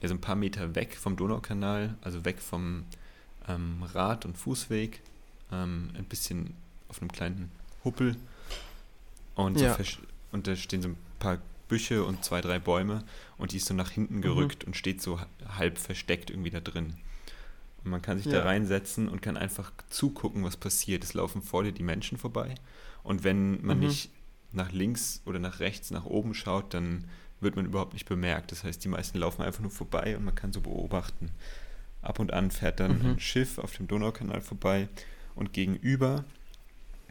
ja, 0.00 0.08
so 0.08 0.14
ein 0.14 0.20
paar 0.20 0.36
Meter 0.36 0.74
weg 0.74 0.96
vom 0.96 1.16
Donaukanal, 1.16 1.96
also 2.02 2.24
weg 2.24 2.40
vom 2.40 2.84
ähm, 3.48 3.82
Rad- 3.94 4.24
und 4.24 4.36
Fußweg, 4.36 5.00
ähm, 5.52 5.90
ein 5.96 6.04
bisschen 6.04 6.54
auf 6.88 7.00
einem 7.00 7.12
kleinen 7.12 7.50
Huppel. 7.84 8.16
Und, 9.34 9.60
ja. 9.60 9.76
so 9.76 9.98
und 10.32 10.46
da 10.46 10.56
stehen 10.56 10.82
so 10.82 10.88
ein 10.88 10.96
paar 11.18 11.38
Büsche 11.68 12.04
und 12.04 12.24
zwei, 12.24 12.40
drei 12.40 12.58
Bäume 12.58 13.02
und 13.38 13.52
die 13.52 13.56
ist 13.56 13.66
so 13.66 13.74
nach 13.74 13.90
hinten 13.90 14.16
mhm. 14.16 14.22
gerückt 14.22 14.62
mhm. 14.62 14.68
und 14.68 14.76
steht 14.76 15.02
so 15.02 15.20
halb 15.58 15.78
versteckt 15.78 16.30
irgendwie 16.30 16.50
da 16.50 16.60
drin. 16.60 16.94
Und 17.84 17.90
man 17.90 18.02
kann 18.02 18.18
sich 18.18 18.26
ja. 18.26 18.38
da 18.38 18.44
reinsetzen 18.44 19.08
und 19.08 19.22
kann 19.22 19.36
einfach 19.36 19.72
zugucken, 19.90 20.44
was 20.44 20.56
passiert. 20.56 21.04
Es 21.04 21.14
laufen 21.14 21.42
vor 21.42 21.64
dir 21.64 21.72
die 21.72 21.82
Menschen 21.82 22.18
vorbei 22.18 22.54
und 23.02 23.24
wenn 23.24 23.64
man 23.64 23.78
mhm. 23.78 23.86
nicht 23.86 24.10
nach 24.52 24.72
links 24.72 25.22
oder 25.26 25.38
nach 25.38 25.60
rechts, 25.60 25.90
nach 25.90 26.04
oben 26.04 26.34
schaut, 26.34 26.72
dann 26.74 27.04
wird 27.40 27.56
man 27.56 27.66
überhaupt 27.66 27.92
nicht 27.92 28.08
bemerkt. 28.08 28.52
Das 28.52 28.64
heißt, 28.64 28.82
die 28.82 28.88
meisten 28.88 29.18
laufen 29.18 29.42
einfach 29.42 29.60
nur 29.60 29.70
vorbei 29.70 30.16
und 30.16 30.24
man 30.24 30.34
kann 30.34 30.52
so 30.52 30.60
beobachten. 30.60 31.30
Ab 32.06 32.20
und 32.20 32.32
an 32.32 32.52
fährt 32.52 32.78
dann 32.78 32.98
mhm. 32.98 33.06
ein 33.06 33.20
Schiff 33.20 33.58
auf 33.58 33.76
dem 33.76 33.88
Donaukanal 33.88 34.40
vorbei 34.40 34.88
und 35.34 35.52
gegenüber, 35.52 36.24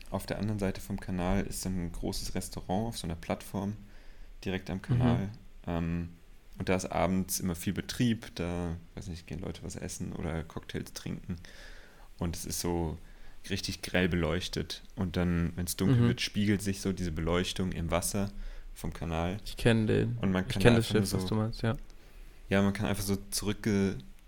auf 0.10 0.26
der 0.26 0.40
anderen 0.40 0.60
Seite 0.60 0.80
vom 0.80 1.00
Kanal, 1.00 1.46
ist 1.46 1.66
dann 1.66 1.88
ein 1.88 1.92
großes 1.92 2.34
Restaurant 2.34 2.88
auf 2.88 2.98
so 2.98 3.06
einer 3.06 3.16
Plattform 3.16 3.76
direkt 4.46 4.70
am 4.70 4.82
Kanal. 4.82 5.26
Mhm. 5.26 5.30
Ähm, 5.68 6.10
und 6.58 6.70
da 6.70 6.76
ist 6.76 6.86
abends 6.86 7.42
immer 7.42 7.56
viel 7.56 7.74
Betrieb, 7.74 8.34
da, 8.36 8.78
weiß 8.96 9.08
nicht, 9.08 9.28
gehen 9.28 9.40
Leute 9.40 9.64
was 9.64 9.76
essen 9.76 10.14
oder 10.14 10.44
Cocktails 10.44 10.94
trinken. 10.94 11.36
Und 12.18 12.38
es 12.38 12.46
ist 12.46 12.62
so 12.62 12.98
richtig 13.50 13.82
grell 13.82 14.08
beleuchtet. 14.08 14.82
Und 14.96 15.18
dann, 15.18 15.52
wenn 15.58 15.66
es 15.66 15.76
dunkel 15.76 15.98
mhm. 15.98 16.08
wird, 16.08 16.22
spiegelt 16.22 16.62
sich 16.62 16.80
so 16.80 16.94
diese 16.94 17.12
Beleuchtung 17.12 17.74
im 17.74 17.92
Wasser 17.92 18.32
vom 18.74 18.94
Kanal. 18.94 19.38
Ich 19.44 19.58
kenne 19.58 19.88
den. 19.88 20.18
Und 20.22 20.32
man 20.32 20.48
kann 20.48 20.62
ich 20.62 20.64
kenne 20.64 20.78
das 20.78 20.88
Schiff, 20.88 21.06
so, 21.06 21.18
was 21.18 21.26
du 21.26 21.36
meinst, 21.36 21.62
ja. 21.64 21.76
Ja, 22.48 22.62
man 22.62 22.72
kann 22.72 22.86
einfach 22.86 23.04
so 23.04 23.18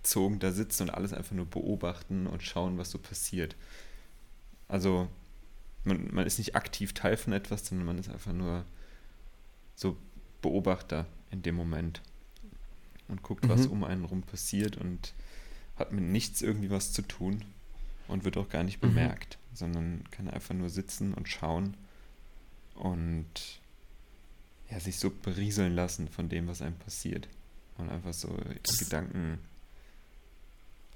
zurückgezogen 0.08 0.39
da 0.39 0.52
sitzen 0.52 0.84
und 0.84 0.89
alles 0.91 1.13
einfach 1.13 1.36
nur 1.36 1.46
beobachten 1.46 2.28
und 2.28 2.43
schauen, 2.43 2.78
was 2.78 2.91
so 2.91 2.98
passiert. 2.98 3.56
Also, 4.67 5.10
man, 5.84 6.13
man 6.13 6.26
ist 6.26 6.38
nicht 6.38 6.56
aktiv 6.56 6.93
Teil 6.93 7.17
von 7.17 7.34
etwas, 7.34 7.65
sondern 7.65 7.86
man 7.86 7.98
ist 7.98 8.10
einfach 8.10 8.34
nur 8.34 8.65
so 9.76 9.98
Beobachter 10.41 11.06
in 11.32 11.41
dem 11.41 11.56
Moment 11.56 12.02
und 13.08 13.22
guckt, 13.22 13.46
mhm. 13.46 13.50
was 13.50 13.67
um 13.67 13.84
einen 13.84 14.06
rum 14.06 14.22
passiert 14.22 14.78
und 14.78 15.13
hat 15.76 15.91
mit 15.91 16.04
nichts 16.04 16.41
irgendwie 16.41 16.70
was 16.70 16.91
zu 16.91 17.02
tun 17.02 17.43
und 18.08 18.24
wird 18.24 18.38
auch 18.38 18.50
gar 18.50 18.63
nicht 18.63 18.82
mhm. 18.82 18.89
bemerkt, 18.89 19.38
sondern 19.54 20.04
kann 20.12 20.30
einfach 20.30 20.56
nur 20.56 20.70
sitzen 20.70 21.13
und 21.13 21.30
schauen 21.30 21.76
und 22.76 23.62
ja, 24.70 24.80
sich 24.80 25.00
so 25.00 25.10
berieseln 25.10 25.76
lassen 25.76 26.10
von 26.10 26.28
dem, 26.28 26.48
was 26.48 26.62
einem 26.62 26.76
passiert. 26.76 27.30
Und 27.78 27.89
einfach 27.89 28.13
so 28.13 28.36
Gedanken 28.80 29.39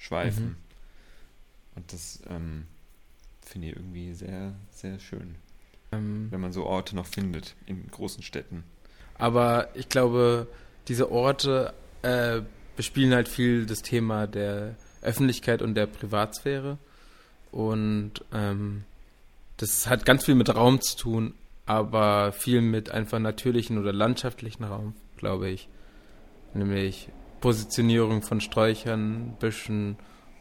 schweifen. 0.01 0.45
Mhm. 0.45 0.55
Und 1.75 1.93
das 1.93 2.21
ähm, 2.27 2.65
finde 3.41 3.67
ich 3.67 3.75
irgendwie 3.75 4.13
sehr, 4.13 4.53
sehr 4.71 4.99
schön. 4.99 5.35
Ähm, 5.91 6.27
wenn 6.31 6.41
man 6.41 6.51
so 6.51 6.65
Orte 6.65 6.95
noch 6.95 7.05
findet 7.05 7.55
in 7.65 7.87
großen 7.87 8.23
Städten. 8.23 8.63
Aber 9.17 9.69
ich 9.75 9.89
glaube, 9.89 10.47
diese 10.87 11.11
Orte 11.11 11.73
äh, 12.01 12.41
bespielen 12.75 13.13
halt 13.13 13.27
viel 13.29 13.65
das 13.65 13.83
Thema 13.83 14.25
der 14.25 14.75
Öffentlichkeit 15.01 15.61
und 15.61 15.75
der 15.75 15.85
Privatsphäre. 15.85 16.77
Und 17.51 18.13
ähm, 18.33 18.83
das 19.57 19.87
hat 19.87 20.05
ganz 20.05 20.25
viel 20.25 20.35
mit 20.35 20.53
Raum 20.53 20.81
zu 20.81 20.97
tun, 20.97 21.33
aber 21.65 22.31
viel 22.31 22.61
mit 22.61 22.89
einfach 22.89 23.19
natürlichen 23.19 23.77
oder 23.77 23.93
landschaftlichen 23.93 24.63
Raum, 24.63 24.95
glaube 25.17 25.49
ich. 25.49 25.69
Nämlich 26.53 27.09
Positionierung 27.41 28.21
von 28.21 28.39
Sträuchern, 28.39 29.35
Büschen 29.39 29.97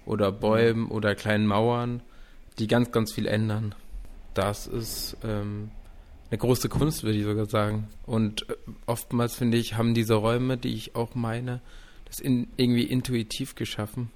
oder 0.07 0.31
Bäumen 0.31 0.85
mhm. 0.85 0.91
oder 0.93 1.15
kleinen 1.15 1.47
Mauern, 1.47 2.03
die 2.59 2.67
ganz, 2.67 2.93
ganz 2.93 3.13
viel 3.13 3.27
ändern. 3.27 3.75
Das 4.35 4.67
ist 4.67 5.17
ähm, 5.25 5.71
eine 6.31 6.39
große 6.39 6.69
Kunst, 6.69 7.03
würde 7.03 7.19
ich 7.19 7.25
sogar 7.25 7.47
sagen. 7.47 7.89
Und 8.07 8.49
äh, 8.49 8.55
oftmals, 8.87 9.35
finde 9.35 9.57
ich, 9.57 9.77
haben 9.77 9.95
diese 9.95 10.15
Räume, 10.15 10.57
die 10.57 10.75
ich 10.75 10.95
auch 10.95 11.15
meine, 11.15 11.61
das 12.05 12.21
in, 12.21 12.49
irgendwie 12.57 12.85
intuitiv 12.85 13.55
geschaffen 13.55 14.11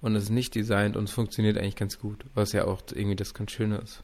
und 0.00 0.14
es 0.14 0.24
ist 0.24 0.30
nicht 0.30 0.54
designt 0.54 0.96
und 0.96 1.04
es 1.04 1.12
funktioniert 1.12 1.58
eigentlich 1.58 1.76
ganz 1.76 1.98
gut, 1.98 2.24
was 2.34 2.52
ja 2.52 2.64
auch 2.66 2.82
irgendwie 2.94 3.16
das 3.16 3.34
ganz 3.34 3.50
Schöne 3.50 3.78
ist. 3.78 4.02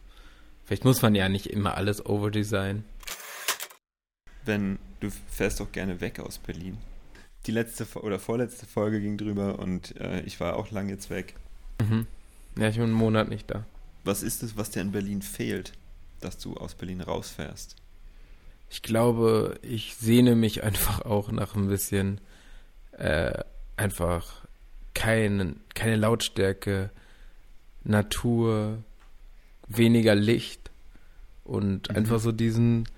Vielleicht 0.64 0.84
muss 0.84 1.02
man 1.02 1.14
ja 1.14 1.28
nicht 1.28 1.46
immer 1.46 1.76
alles 1.76 2.04
overdesignen. 2.04 2.84
Wenn 4.44 4.78
du 5.00 5.10
fährst 5.28 5.60
doch 5.60 5.70
gerne 5.70 6.00
weg 6.00 6.20
aus 6.20 6.38
Berlin. 6.38 6.78
Die 7.46 7.52
letzte 7.52 7.86
oder 8.00 8.18
vorletzte 8.18 8.66
Folge 8.66 9.00
ging 9.00 9.16
drüber 9.16 9.58
und 9.58 10.00
äh, 10.00 10.20
ich 10.22 10.38
war 10.40 10.56
auch 10.56 10.70
lange 10.70 10.90
jetzt 10.92 11.10
weg. 11.10 11.34
Mhm. 11.80 12.06
Ja, 12.56 12.68
ich 12.68 12.76
bin 12.76 12.84
einen 12.84 12.92
Monat 12.92 13.28
nicht 13.28 13.50
da. 13.50 13.64
Was 14.04 14.22
ist 14.22 14.42
es, 14.42 14.56
was 14.56 14.70
dir 14.70 14.80
in 14.80 14.92
Berlin 14.92 15.22
fehlt? 15.22 15.72
dass 16.22 16.38
du 16.38 16.56
aus 16.56 16.74
Berlin 16.74 17.00
rausfährst? 17.00 17.76
Ich 18.70 18.82
glaube, 18.82 19.58
ich 19.62 19.96
sehne 19.96 20.34
mich 20.34 20.62
einfach 20.62 21.02
auch 21.02 21.30
nach 21.30 21.54
ein 21.54 21.68
bisschen 21.68 22.20
äh, 22.92 23.32
einfach 23.76 24.46
kein, 24.94 25.60
keine 25.74 25.96
Lautstärke, 25.96 26.90
Natur, 27.84 28.78
weniger 29.68 30.14
Licht 30.14 30.70
und 31.44 31.90
mhm. 31.90 31.96
einfach 31.96 32.20
so 32.20 32.32
diesen 32.32 32.88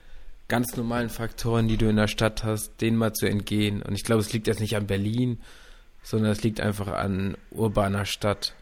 ganz 0.49 0.77
normalen 0.77 1.09
Faktoren, 1.09 1.69
die 1.69 1.77
du 1.77 1.89
in 1.89 1.97
der 1.97 2.09
Stadt 2.09 2.45
hast, 2.45 2.81
denen 2.81 2.97
mal 2.97 3.13
zu 3.13 3.27
entgehen. 3.27 3.83
Und 3.83 3.95
ich 3.95 4.05
glaube, 4.05 4.21
es 4.21 4.33
liegt 4.33 4.47
jetzt 4.47 4.61
nicht 4.61 4.77
an 4.77 4.87
Berlin, 4.87 5.41
sondern 6.03 6.31
es 6.33 6.43
liegt 6.43 6.61
einfach 6.61 6.89
an 6.89 7.37
urbaner 7.51 8.05
Stadt. 8.05 8.55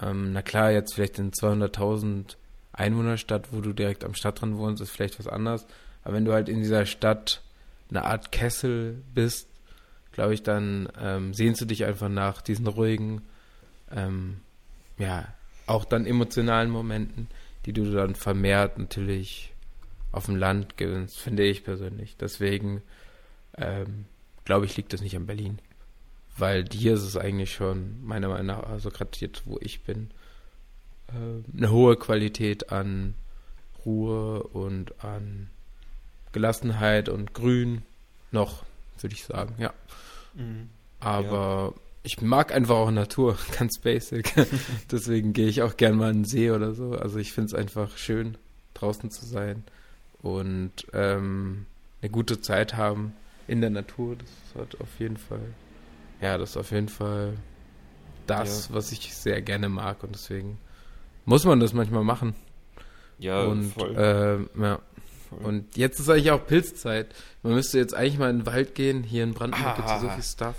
Ähm, 0.00 0.32
na 0.32 0.42
klar, 0.42 0.70
jetzt 0.70 0.94
vielleicht 0.94 1.18
in 1.18 1.32
200.000 1.32 2.36
Einwohnerstadt, 2.72 3.52
wo 3.52 3.60
du 3.60 3.72
direkt 3.72 4.04
am 4.04 4.14
Stadtrand 4.14 4.56
wohnst, 4.56 4.80
ist 4.80 4.90
vielleicht 4.90 5.18
was 5.18 5.26
anderes. 5.26 5.66
Aber 6.04 6.14
wenn 6.14 6.24
du 6.24 6.32
halt 6.32 6.48
in 6.48 6.60
dieser 6.60 6.86
Stadt 6.86 7.42
eine 7.90 8.04
Art 8.04 8.32
Kessel 8.32 9.02
bist, 9.14 9.48
glaube 10.12 10.34
ich, 10.34 10.42
dann 10.42 10.88
ähm, 11.00 11.34
sehnst 11.34 11.60
du 11.60 11.64
dich 11.64 11.84
einfach 11.84 12.08
nach 12.08 12.40
diesen 12.40 12.66
ruhigen, 12.66 13.22
ähm, 13.94 14.40
ja, 14.98 15.28
auch 15.66 15.84
dann 15.84 16.06
emotionalen 16.06 16.70
Momenten, 16.70 17.28
die 17.66 17.72
du 17.72 17.90
dann 17.92 18.14
vermehrt 18.14 18.78
natürlich 18.78 19.52
auf 20.12 20.26
dem 20.26 20.36
Land 20.36 20.76
gewinnst, 20.76 21.18
finde 21.18 21.44
ich 21.44 21.64
persönlich. 21.64 22.16
Deswegen 22.16 22.82
ähm, 23.56 24.06
glaube 24.48 24.64
ich, 24.64 24.76
liegt 24.76 24.92
das 24.94 25.02
nicht 25.02 25.14
an 25.14 25.26
Berlin. 25.26 25.58
Weil 26.36 26.64
hier 26.72 26.94
ist 26.94 27.02
es 27.02 27.16
eigentlich 27.16 27.52
schon, 27.52 28.02
meiner 28.04 28.28
Meinung 28.28 28.46
nach, 28.46 28.62
also 28.62 28.90
gerade 28.90 29.10
jetzt, 29.14 29.46
wo 29.46 29.58
ich 29.60 29.82
bin, 29.82 30.10
äh, 31.08 31.56
eine 31.56 31.70
hohe 31.70 31.96
Qualität 31.96 32.72
an 32.72 33.14
Ruhe 33.84 34.42
und 34.42 35.04
an 35.04 35.50
Gelassenheit 36.32 37.10
und 37.10 37.34
Grün 37.34 37.82
noch, 38.30 38.64
würde 39.00 39.14
ich 39.14 39.24
sagen, 39.24 39.54
ja. 39.58 39.74
Mhm. 40.34 40.70
Aber 41.00 41.74
ich 42.02 42.22
mag 42.22 42.54
einfach 42.54 42.76
auch 42.76 42.90
Natur, 42.90 43.36
ganz 43.58 43.78
basic. 43.78 44.32
Deswegen 44.90 45.34
gehe 45.34 45.48
ich 45.48 45.60
auch 45.60 45.76
gern 45.76 45.96
mal 45.96 46.10
in 46.10 46.22
den 46.22 46.24
See 46.24 46.50
oder 46.50 46.72
so. 46.72 46.92
Also 46.92 47.18
ich 47.18 47.32
finde 47.32 47.48
es 47.48 47.54
einfach 47.54 47.98
schön, 47.98 48.38
draußen 48.72 49.10
zu 49.10 49.26
sein 49.26 49.64
und 50.22 50.72
ähm, 50.92 51.66
eine 52.02 52.10
gute 52.10 52.40
Zeit 52.40 52.76
haben 52.76 53.14
in 53.46 53.60
der 53.60 53.70
Natur. 53.70 54.16
Das 54.16 54.62
hat 54.62 54.80
auf 54.80 54.98
jeden 54.98 55.16
Fall, 55.16 55.54
ja, 56.20 56.38
das 56.38 56.50
ist 56.50 56.56
auf 56.56 56.70
jeden 56.70 56.88
Fall 56.88 57.34
das, 58.26 58.68
ja. 58.68 58.74
was 58.74 58.92
ich 58.92 59.14
sehr 59.14 59.40
gerne 59.42 59.68
mag 59.68 60.02
und 60.02 60.14
deswegen 60.14 60.58
muss 61.24 61.44
man 61.44 61.60
das 61.60 61.72
manchmal 61.72 62.04
machen. 62.04 62.34
Ja, 63.18 63.42
und, 63.42 63.72
voll. 63.72 63.96
Äh, 63.96 64.62
ja. 64.62 64.78
Voll. 65.28 65.38
Und 65.44 65.76
jetzt 65.76 65.98
ist 65.98 66.08
eigentlich 66.08 66.30
auch 66.30 66.46
Pilzzeit. 66.46 67.14
Man 67.42 67.54
müsste 67.54 67.78
jetzt 67.78 67.94
eigentlich 67.94 68.18
mal 68.18 68.30
in 68.30 68.38
den 68.38 68.46
Wald 68.46 68.74
gehen. 68.74 69.02
Hier 69.02 69.24
in 69.24 69.34
Brandenburg 69.34 69.76
gibt 69.76 69.88
es 69.88 70.00
so 70.00 70.08
viel 70.08 70.22
Stuff. 70.22 70.54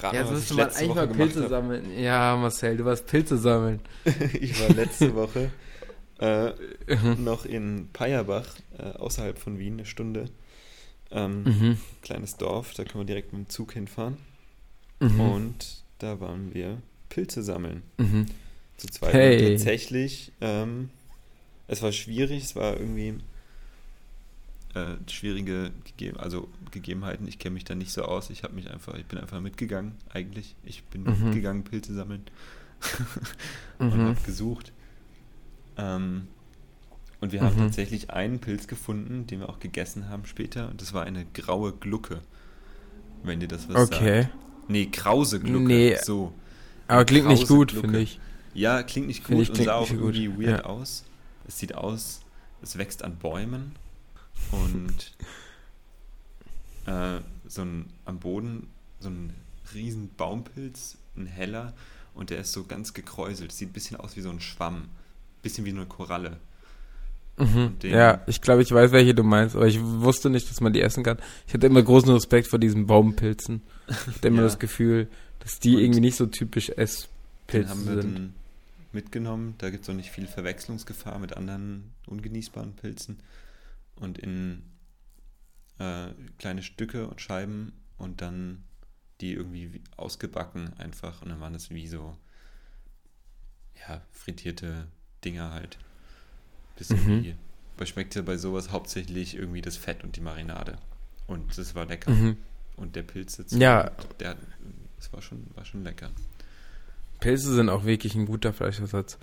Rat 0.00 0.12
ja, 0.14 0.20
jetzt 0.20 0.32
müsste 0.32 0.54
man 0.54 0.68
eigentlich 0.68 0.88
Woche 0.88 0.94
mal 0.94 1.08
Pilze 1.08 1.48
sammeln. 1.48 1.98
Ja, 1.98 2.36
Marcel, 2.36 2.76
du 2.76 2.84
warst 2.84 3.06
Pilze 3.06 3.38
sammeln. 3.38 3.80
ich 4.40 4.60
war 4.60 4.74
letzte 4.74 5.14
Woche 5.14 5.50
äh, 6.18 6.52
noch 7.18 7.44
in 7.44 7.88
Peierbach, 7.92 8.46
äh, 8.78 8.82
außerhalb 8.82 9.38
von 9.38 9.58
Wien, 9.58 9.74
eine 9.74 9.86
Stunde. 9.86 10.30
Ähm, 11.10 11.44
mhm. 11.44 11.78
Kleines 12.02 12.36
Dorf, 12.36 12.74
da 12.74 12.84
können 12.84 13.02
wir 13.02 13.06
direkt 13.06 13.32
mit 13.32 13.46
dem 13.46 13.48
Zug 13.48 13.72
hinfahren. 13.72 14.16
Mhm. 15.00 15.20
Und 15.20 15.84
da 15.98 16.20
waren 16.20 16.54
wir 16.54 16.78
Pilze 17.08 17.42
sammeln. 17.42 17.82
Mhm. 17.98 18.26
Zu 18.76 18.88
zweit. 18.88 19.14
Hey. 19.14 19.52
tatsächlich, 19.52 20.32
ähm, 20.40 20.90
es 21.68 21.82
war 21.82 21.92
schwierig, 21.92 22.44
es 22.44 22.56
war 22.56 22.78
irgendwie 22.78 23.14
äh, 24.74 24.96
schwierige 25.10 25.70
Gege 25.96 26.18
also 26.20 26.48
Gegebenheiten. 26.70 27.26
Ich 27.26 27.38
kenne 27.38 27.54
mich 27.54 27.64
da 27.64 27.74
nicht 27.74 27.92
so 27.92 28.02
aus. 28.02 28.28
Ich 28.30 28.42
habe 28.42 28.54
mich 28.54 28.70
einfach, 28.70 28.94
ich 28.94 29.06
bin 29.06 29.18
einfach 29.18 29.40
mitgegangen 29.40 29.94
eigentlich. 30.12 30.54
Ich 30.64 30.84
bin 30.84 31.04
mhm. 31.04 31.24
mitgegangen, 31.24 31.64
Pilze 31.64 31.94
sammeln 31.94 32.24
und 33.78 33.96
mhm. 33.96 34.08
habe 34.08 34.20
gesucht. 34.26 34.72
Ähm, 35.76 36.28
und 37.20 37.32
wir 37.32 37.40
haben 37.40 37.56
mhm. 37.56 37.60
tatsächlich 37.60 38.10
einen 38.10 38.40
Pilz 38.40 38.66
gefunden, 38.66 39.26
den 39.26 39.40
wir 39.40 39.48
auch 39.48 39.58
gegessen 39.58 40.08
haben 40.08 40.26
später. 40.26 40.68
Und 40.68 40.82
das 40.82 40.92
war 40.92 41.04
eine 41.04 41.24
graue 41.24 41.72
Glucke. 41.72 42.20
Wenn 43.22 43.40
dir 43.40 43.48
das 43.48 43.68
was 43.68 43.76
okay. 43.76 44.22
sagt. 44.22 44.34
Nee, 44.68 44.86
krause 44.86 45.40
Glucke. 45.40 45.64
Nee. 45.64 45.96
So. 46.02 46.32
Aber 46.88 47.04
klingt 47.04 47.28
nicht 47.28 47.48
gut, 47.48 47.72
finde 47.72 48.00
ich. 48.00 48.20
Ja, 48.54 48.82
klingt 48.82 49.06
nicht 49.08 49.24
gut 49.24 49.50
und 49.50 49.56
sah 49.56 49.74
auch 49.74 49.90
irgendwie 49.90 50.26
gut. 50.26 50.40
weird 50.40 50.60
ja. 50.60 50.64
aus. 50.64 51.04
Es 51.46 51.58
sieht 51.58 51.74
aus, 51.74 52.20
es 52.62 52.78
wächst 52.78 53.04
an 53.04 53.16
Bäumen 53.16 53.72
und 54.50 55.14
äh, 56.86 57.20
so 57.46 57.62
ein 57.62 57.86
am 58.04 58.18
Boden 58.18 58.68
so 59.00 59.08
ein 59.08 59.32
riesen 59.74 60.10
Baumpilz, 60.16 60.96
ein 61.16 61.26
heller 61.26 61.74
und 62.14 62.30
der 62.30 62.38
ist 62.38 62.52
so 62.52 62.64
ganz 62.64 62.94
gekräuselt. 62.94 63.52
Sieht 63.52 63.70
ein 63.70 63.72
bisschen 63.72 63.98
aus 63.98 64.16
wie 64.16 64.20
so 64.20 64.30
ein 64.30 64.40
Schwamm, 64.40 64.88
bisschen 65.46 65.64
wie 65.64 65.70
eine 65.70 65.86
Koralle. 65.86 66.40
Mhm. 67.38 67.76
Ja, 67.82 68.22
ich 68.26 68.40
glaube, 68.40 68.62
ich 68.62 68.72
weiß, 68.72 68.92
welche 68.92 69.14
du 69.14 69.22
meinst, 69.22 69.56
aber 69.56 69.66
ich 69.66 69.80
wusste 69.80 70.30
nicht, 70.30 70.48
dass 70.50 70.60
man 70.60 70.72
die 70.72 70.80
essen 70.80 71.04
kann. 71.04 71.18
Ich 71.46 71.54
hatte 71.54 71.66
immer 71.66 71.82
großen 71.82 72.10
Respekt 72.10 72.48
vor 72.48 72.58
diesen 72.58 72.86
Baumpilzen. 72.86 73.62
Ich 73.88 74.16
hatte 74.16 74.28
immer 74.28 74.38
ja. 74.42 74.44
das 74.44 74.58
Gefühl, 74.58 75.08
dass 75.40 75.60
die 75.60 75.76
und 75.76 75.82
irgendwie 75.82 76.00
nicht 76.00 76.16
so 76.16 76.26
typisch 76.26 76.70
Esspilze 76.70 78.00
sind. 78.00 78.32
mitgenommen. 78.92 79.54
Da 79.58 79.70
gibt 79.70 79.84
es 79.84 79.90
auch 79.90 79.94
nicht 79.94 80.10
viel 80.10 80.26
Verwechslungsgefahr 80.26 81.18
mit 81.18 81.36
anderen 81.36 81.92
ungenießbaren 82.06 82.72
Pilzen. 82.74 83.18
Und 83.96 84.18
in 84.18 84.62
äh, 85.78 86.08
kleine 86.38 86.62
Stücke 86.62 87.06
und 87.06 87.20
Scheiben 87.20 87.72
und 87.98 88.22
dann 88.22 88.64
die 89.20 89.32
irgendwie 89.32 89.82
ausgebacken 89.96 90.72
einfach. 90.78 91.22
Und 91.22 91.28
dann 91.28 91.40
waren 91.40 91.52
das 91.52 91.70
wie 91.70 91.86
so, 91.86 92.16
ja, 93.86 94.02
frittierte 94.10 94.88
Dinger 95.26 95.52
halt. 95.52 95.76
Bisschen 96.76 97.04
mhm. 97.04 97.24
wie. 97.24 97.34
Aber 97.76 97.86
schmeckt 97.86 98.14
ja 98.14 98.22
bei 98.22 98.36
sowas 98.36 98.70
hauptsächlich 98.72 99.36
irgendwie 99.36 99.60
das 99.60 99.76
Fett 99.76 100.02
und 100.02 100.16
die 100.16 100.20
Marinade. 100.22 100.78
Und 101.26 101.58
das 101.58 101.74
war 101.74 101.86
lecker. 101.86 102.10
Mhm. 102.10 102.36
Und 102.76 102.96
der 102.96 103.02
Pilz 103.02 103.36
sitzt. 103.36 103.54
Ja. 103.54 103.90
Der, 104.20 104.36
das 104.96 105.12
war 105.12 105.20
schon, 105.20 105.46
war 105.54 105.64
schon 105.64 105.84
lecker. 105.84 106.10
Pilze 107.20 107.54
sind 107.54 107.68
auch 107.68 107.84
wirklich 107.84 108.14
ein 108.14 108.26
guter 108.26 108.52
Fleischersatz. 108.52 109.18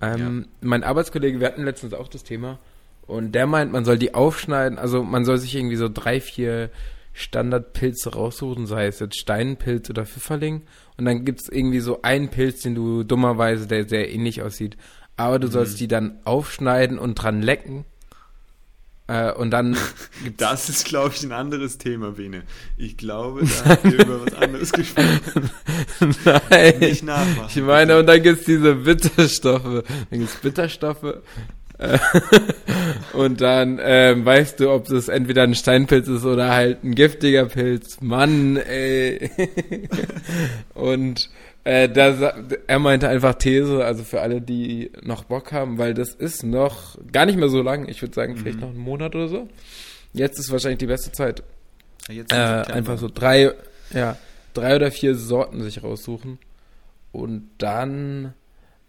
Ähm, 0.00 0.40
ja. 0.42 0.68
Mein 0.68 0.84
Arbeitskollege, 0.84 1.40
wir 1.40 1.46
hatten 1.48 1.64
letztens 1.64 1.94
auch 1.94 2.08
das 2.08 2.22
Thema, 2.24 2.58
und 3.10 3.32
der 3.32 3.48
meint, 3.48 3.72
man 3.72 3.84
soll 3.84 3.98
die 3.98 4.14
aufschneiden, 4.14 4.78
also 4.78 5.02
man 5.02 5.24
soll 5.24 5.38
sich 5.38 5.56
irgendwie 5.56 5.74
so 5.74 5.88
drei, 5.88 6.20
vier 6.20 6.70
Standardpilze 7.12 8.14
raussuchen, 8.14 8.66
sei 8.66 8.86
es 8.86 9.00
jetzt 9.00 9.18
Steinpilz 9.18 9.90
oder 9.90 10.06
Pfifferling. 10.06 10.62
Und 10.96 11.06
dann 11.06 11.24
gibt 11.24 11.40
es 11.40 11.48
irgendwie 11.48 11.80
so 11.80 12.02
einen 12.02 12.28
Pilz, 12.28 12.62
den 12.62 12.76
du 12.76 13.02
dummerweise, 13.02 13.66
der 13.66 13.88
sehr 13.88 14.12
ähnlich 14.12 14.42
aussieht. 14.42 14.76
Aber 15.20 15.38
du 15.38 15.48
mhm. 15.48 15.52
sollst 15.52 15.78
die 15.80 15.86
dann 15.86 16.18
aufschneiden 16.24 16.98
und 16.98 17.16
dran 17.16 17.42
lecken. 17.42 17.84
Äh, 19.06 19.32
und 19.32 19.50
dann 19.50 19.76
Das 20.38 20.70
ist, 20.70 20.86
glaube 20.86 21.14
ich, 21.14 21.22
ein 21.22 21.32
anderes 21.32 21.76
Thema, 21.76 22.12
Bene. 22.12 22.44
Ich 22.78 22.96
glaube, 22.96 23.42
da 23.44 23.70
haben 23.70 23.92
wir 23.92 24.02
über 24.02 24.24
was 24.24 24.34
anderes 24.34 24.72
gesprochen. 24.72 25.50
Nein. 26.24 26.78
Nicht 26.78 27.04
nachmachen. 27.04 27.50
Ich 27.54 27.62
meine, 27.62 27.98
und 27.98 28.06
dann 28.06 28.22
gibt 28.22 28.40
es 28.40 28.46
diese 28.46 28.76
Bitterstoffe. 28.76 29.84
Dann 30.10 30.18
gibt 30.20 30.30
es 30.30 30.36
Bitterstoffe 30.36 31.16
und 33.12 33.40
dann 33.42 33.78
ähm, 33.82 34.24
weißt 34.24 34.60
du, 34.60 34.70
ob 34.70 34.86
das 34.86 35.08
entweder 35.08 35.42
ein 35.42 35.54
Steinpilz 35.54 36.08
ist 36.08 36.24
oder 36.24 36.50
halt 36.50 36.82
ein 36.82 36.94
giftiger 36.94 37.44
Pilz. 37.46 38.00
Mann, 38.00 38.56
ey. 38.56 39.30
und 40.74 41.28
äh, 41.70 41.88
da, 41.88 42.34
er 42.66 42.78
meinte 42.80 43.08
einfach 43.08 43.34
These, 43.34 43.84
also 43.84 44.02
für 44.02 44.20
alle, 44.20 44.40
die 44.40 44.90
noch 45.02 45.22
Bock 45.22 45.52
haben, 45.52 45.78
weil 45.78 45.94
das 45.94 46.12
ist 46.12 46.42
noch 46.42 46.98
gar 47.12 47.26
nicht 47.26 47.38
mehr 47.38 47.48
so 47.48 47.62
lang. 47.62 47.88
Ich 47.88 48.02
würde 48.02 48.12
sagen, 48.12 48.36
vielleicht 48.36 48.56
mhm. 48.56 48.62
noch 48.62 48.70
einen 48.70 48.80
Monat 48.80 49.14
oder 49.14 49.28
so. 49.28 49.48
Jetzt 50.12 50.40
ist 50.40 50.50
wahrscheinlich 50.50 50.78
die 50.78 50.88
beste 50.88 51.12
Zeit. 51.12 51.44
Äh, 52.08 52.34
einfach 52.34 52.98
so 52.98 53.08
drei, 53.08 53.52
ja, 53.92 54.16
drei 54.52 54.74
oder 54.74 54.90
vier 54.90 55.14
Sorten 55.14 55.62
sich 55.62 55.84
raussuchen 55.84 56.40
und 57.12 57.48
dann 57.58 58.34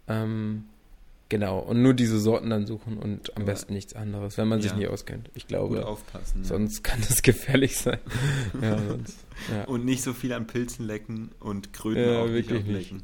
ähm, 0.08 0.63
Genau, 1.32 1.60
und 1.60 1.82
nur 1.82 1.94
diese 1.94 2.20
Sorten 2.20 2.50
dann 2.50 2.65
suchen 2.65 2.98
und 2.98 3.38
am 3.38 3.44
ja. 3.44 3.46
besten 3.46 3.74
nichts 3.74 3.94
anderes, 3.94 4.38
wenn 4.38 4.50
man 4.50 4.60
ja. 4.60 4.63
sich 4.63 4.76
nie 4.76 4.88
auskennt. 4.88 5.30
Ich 5.34 5.48
glaube, 5.48 5.78
Gut 5.78 5.86
aufpassen, 5.86 6.44
sonst 6.44 6.84
kann 6.84 7.00
das 7.08 7.22
gefährlich 7.22 7.78
sein. 7.78 8.00
ja, 8.62 8.78
sonst, 8.78 9.17
und 9.67 9.86
nicht 9.86 10.04
so 10.04 10.12
viel 10.12 10.34
an 10.34 10.46
Pilzen 10.46 10.86
lecken 10.86 11.32
und 11.39 11.72
Kröten 11.72 12.17
auch 12.17 12.28
nicht 12.28 12.50
lecken. 12.50 13.04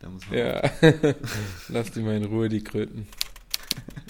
Da 0.00 0.08
muss 0.08 0.28
man 0.28 0.36
ja, 0.36 0.68
lass 1.68 1.92
die 1.92 2.00
mal 2.00 2.16
in 2.16 2.24
Ruhe, 2.24 2.48
die 2.48 2.64
Kröten. 2.64 3.06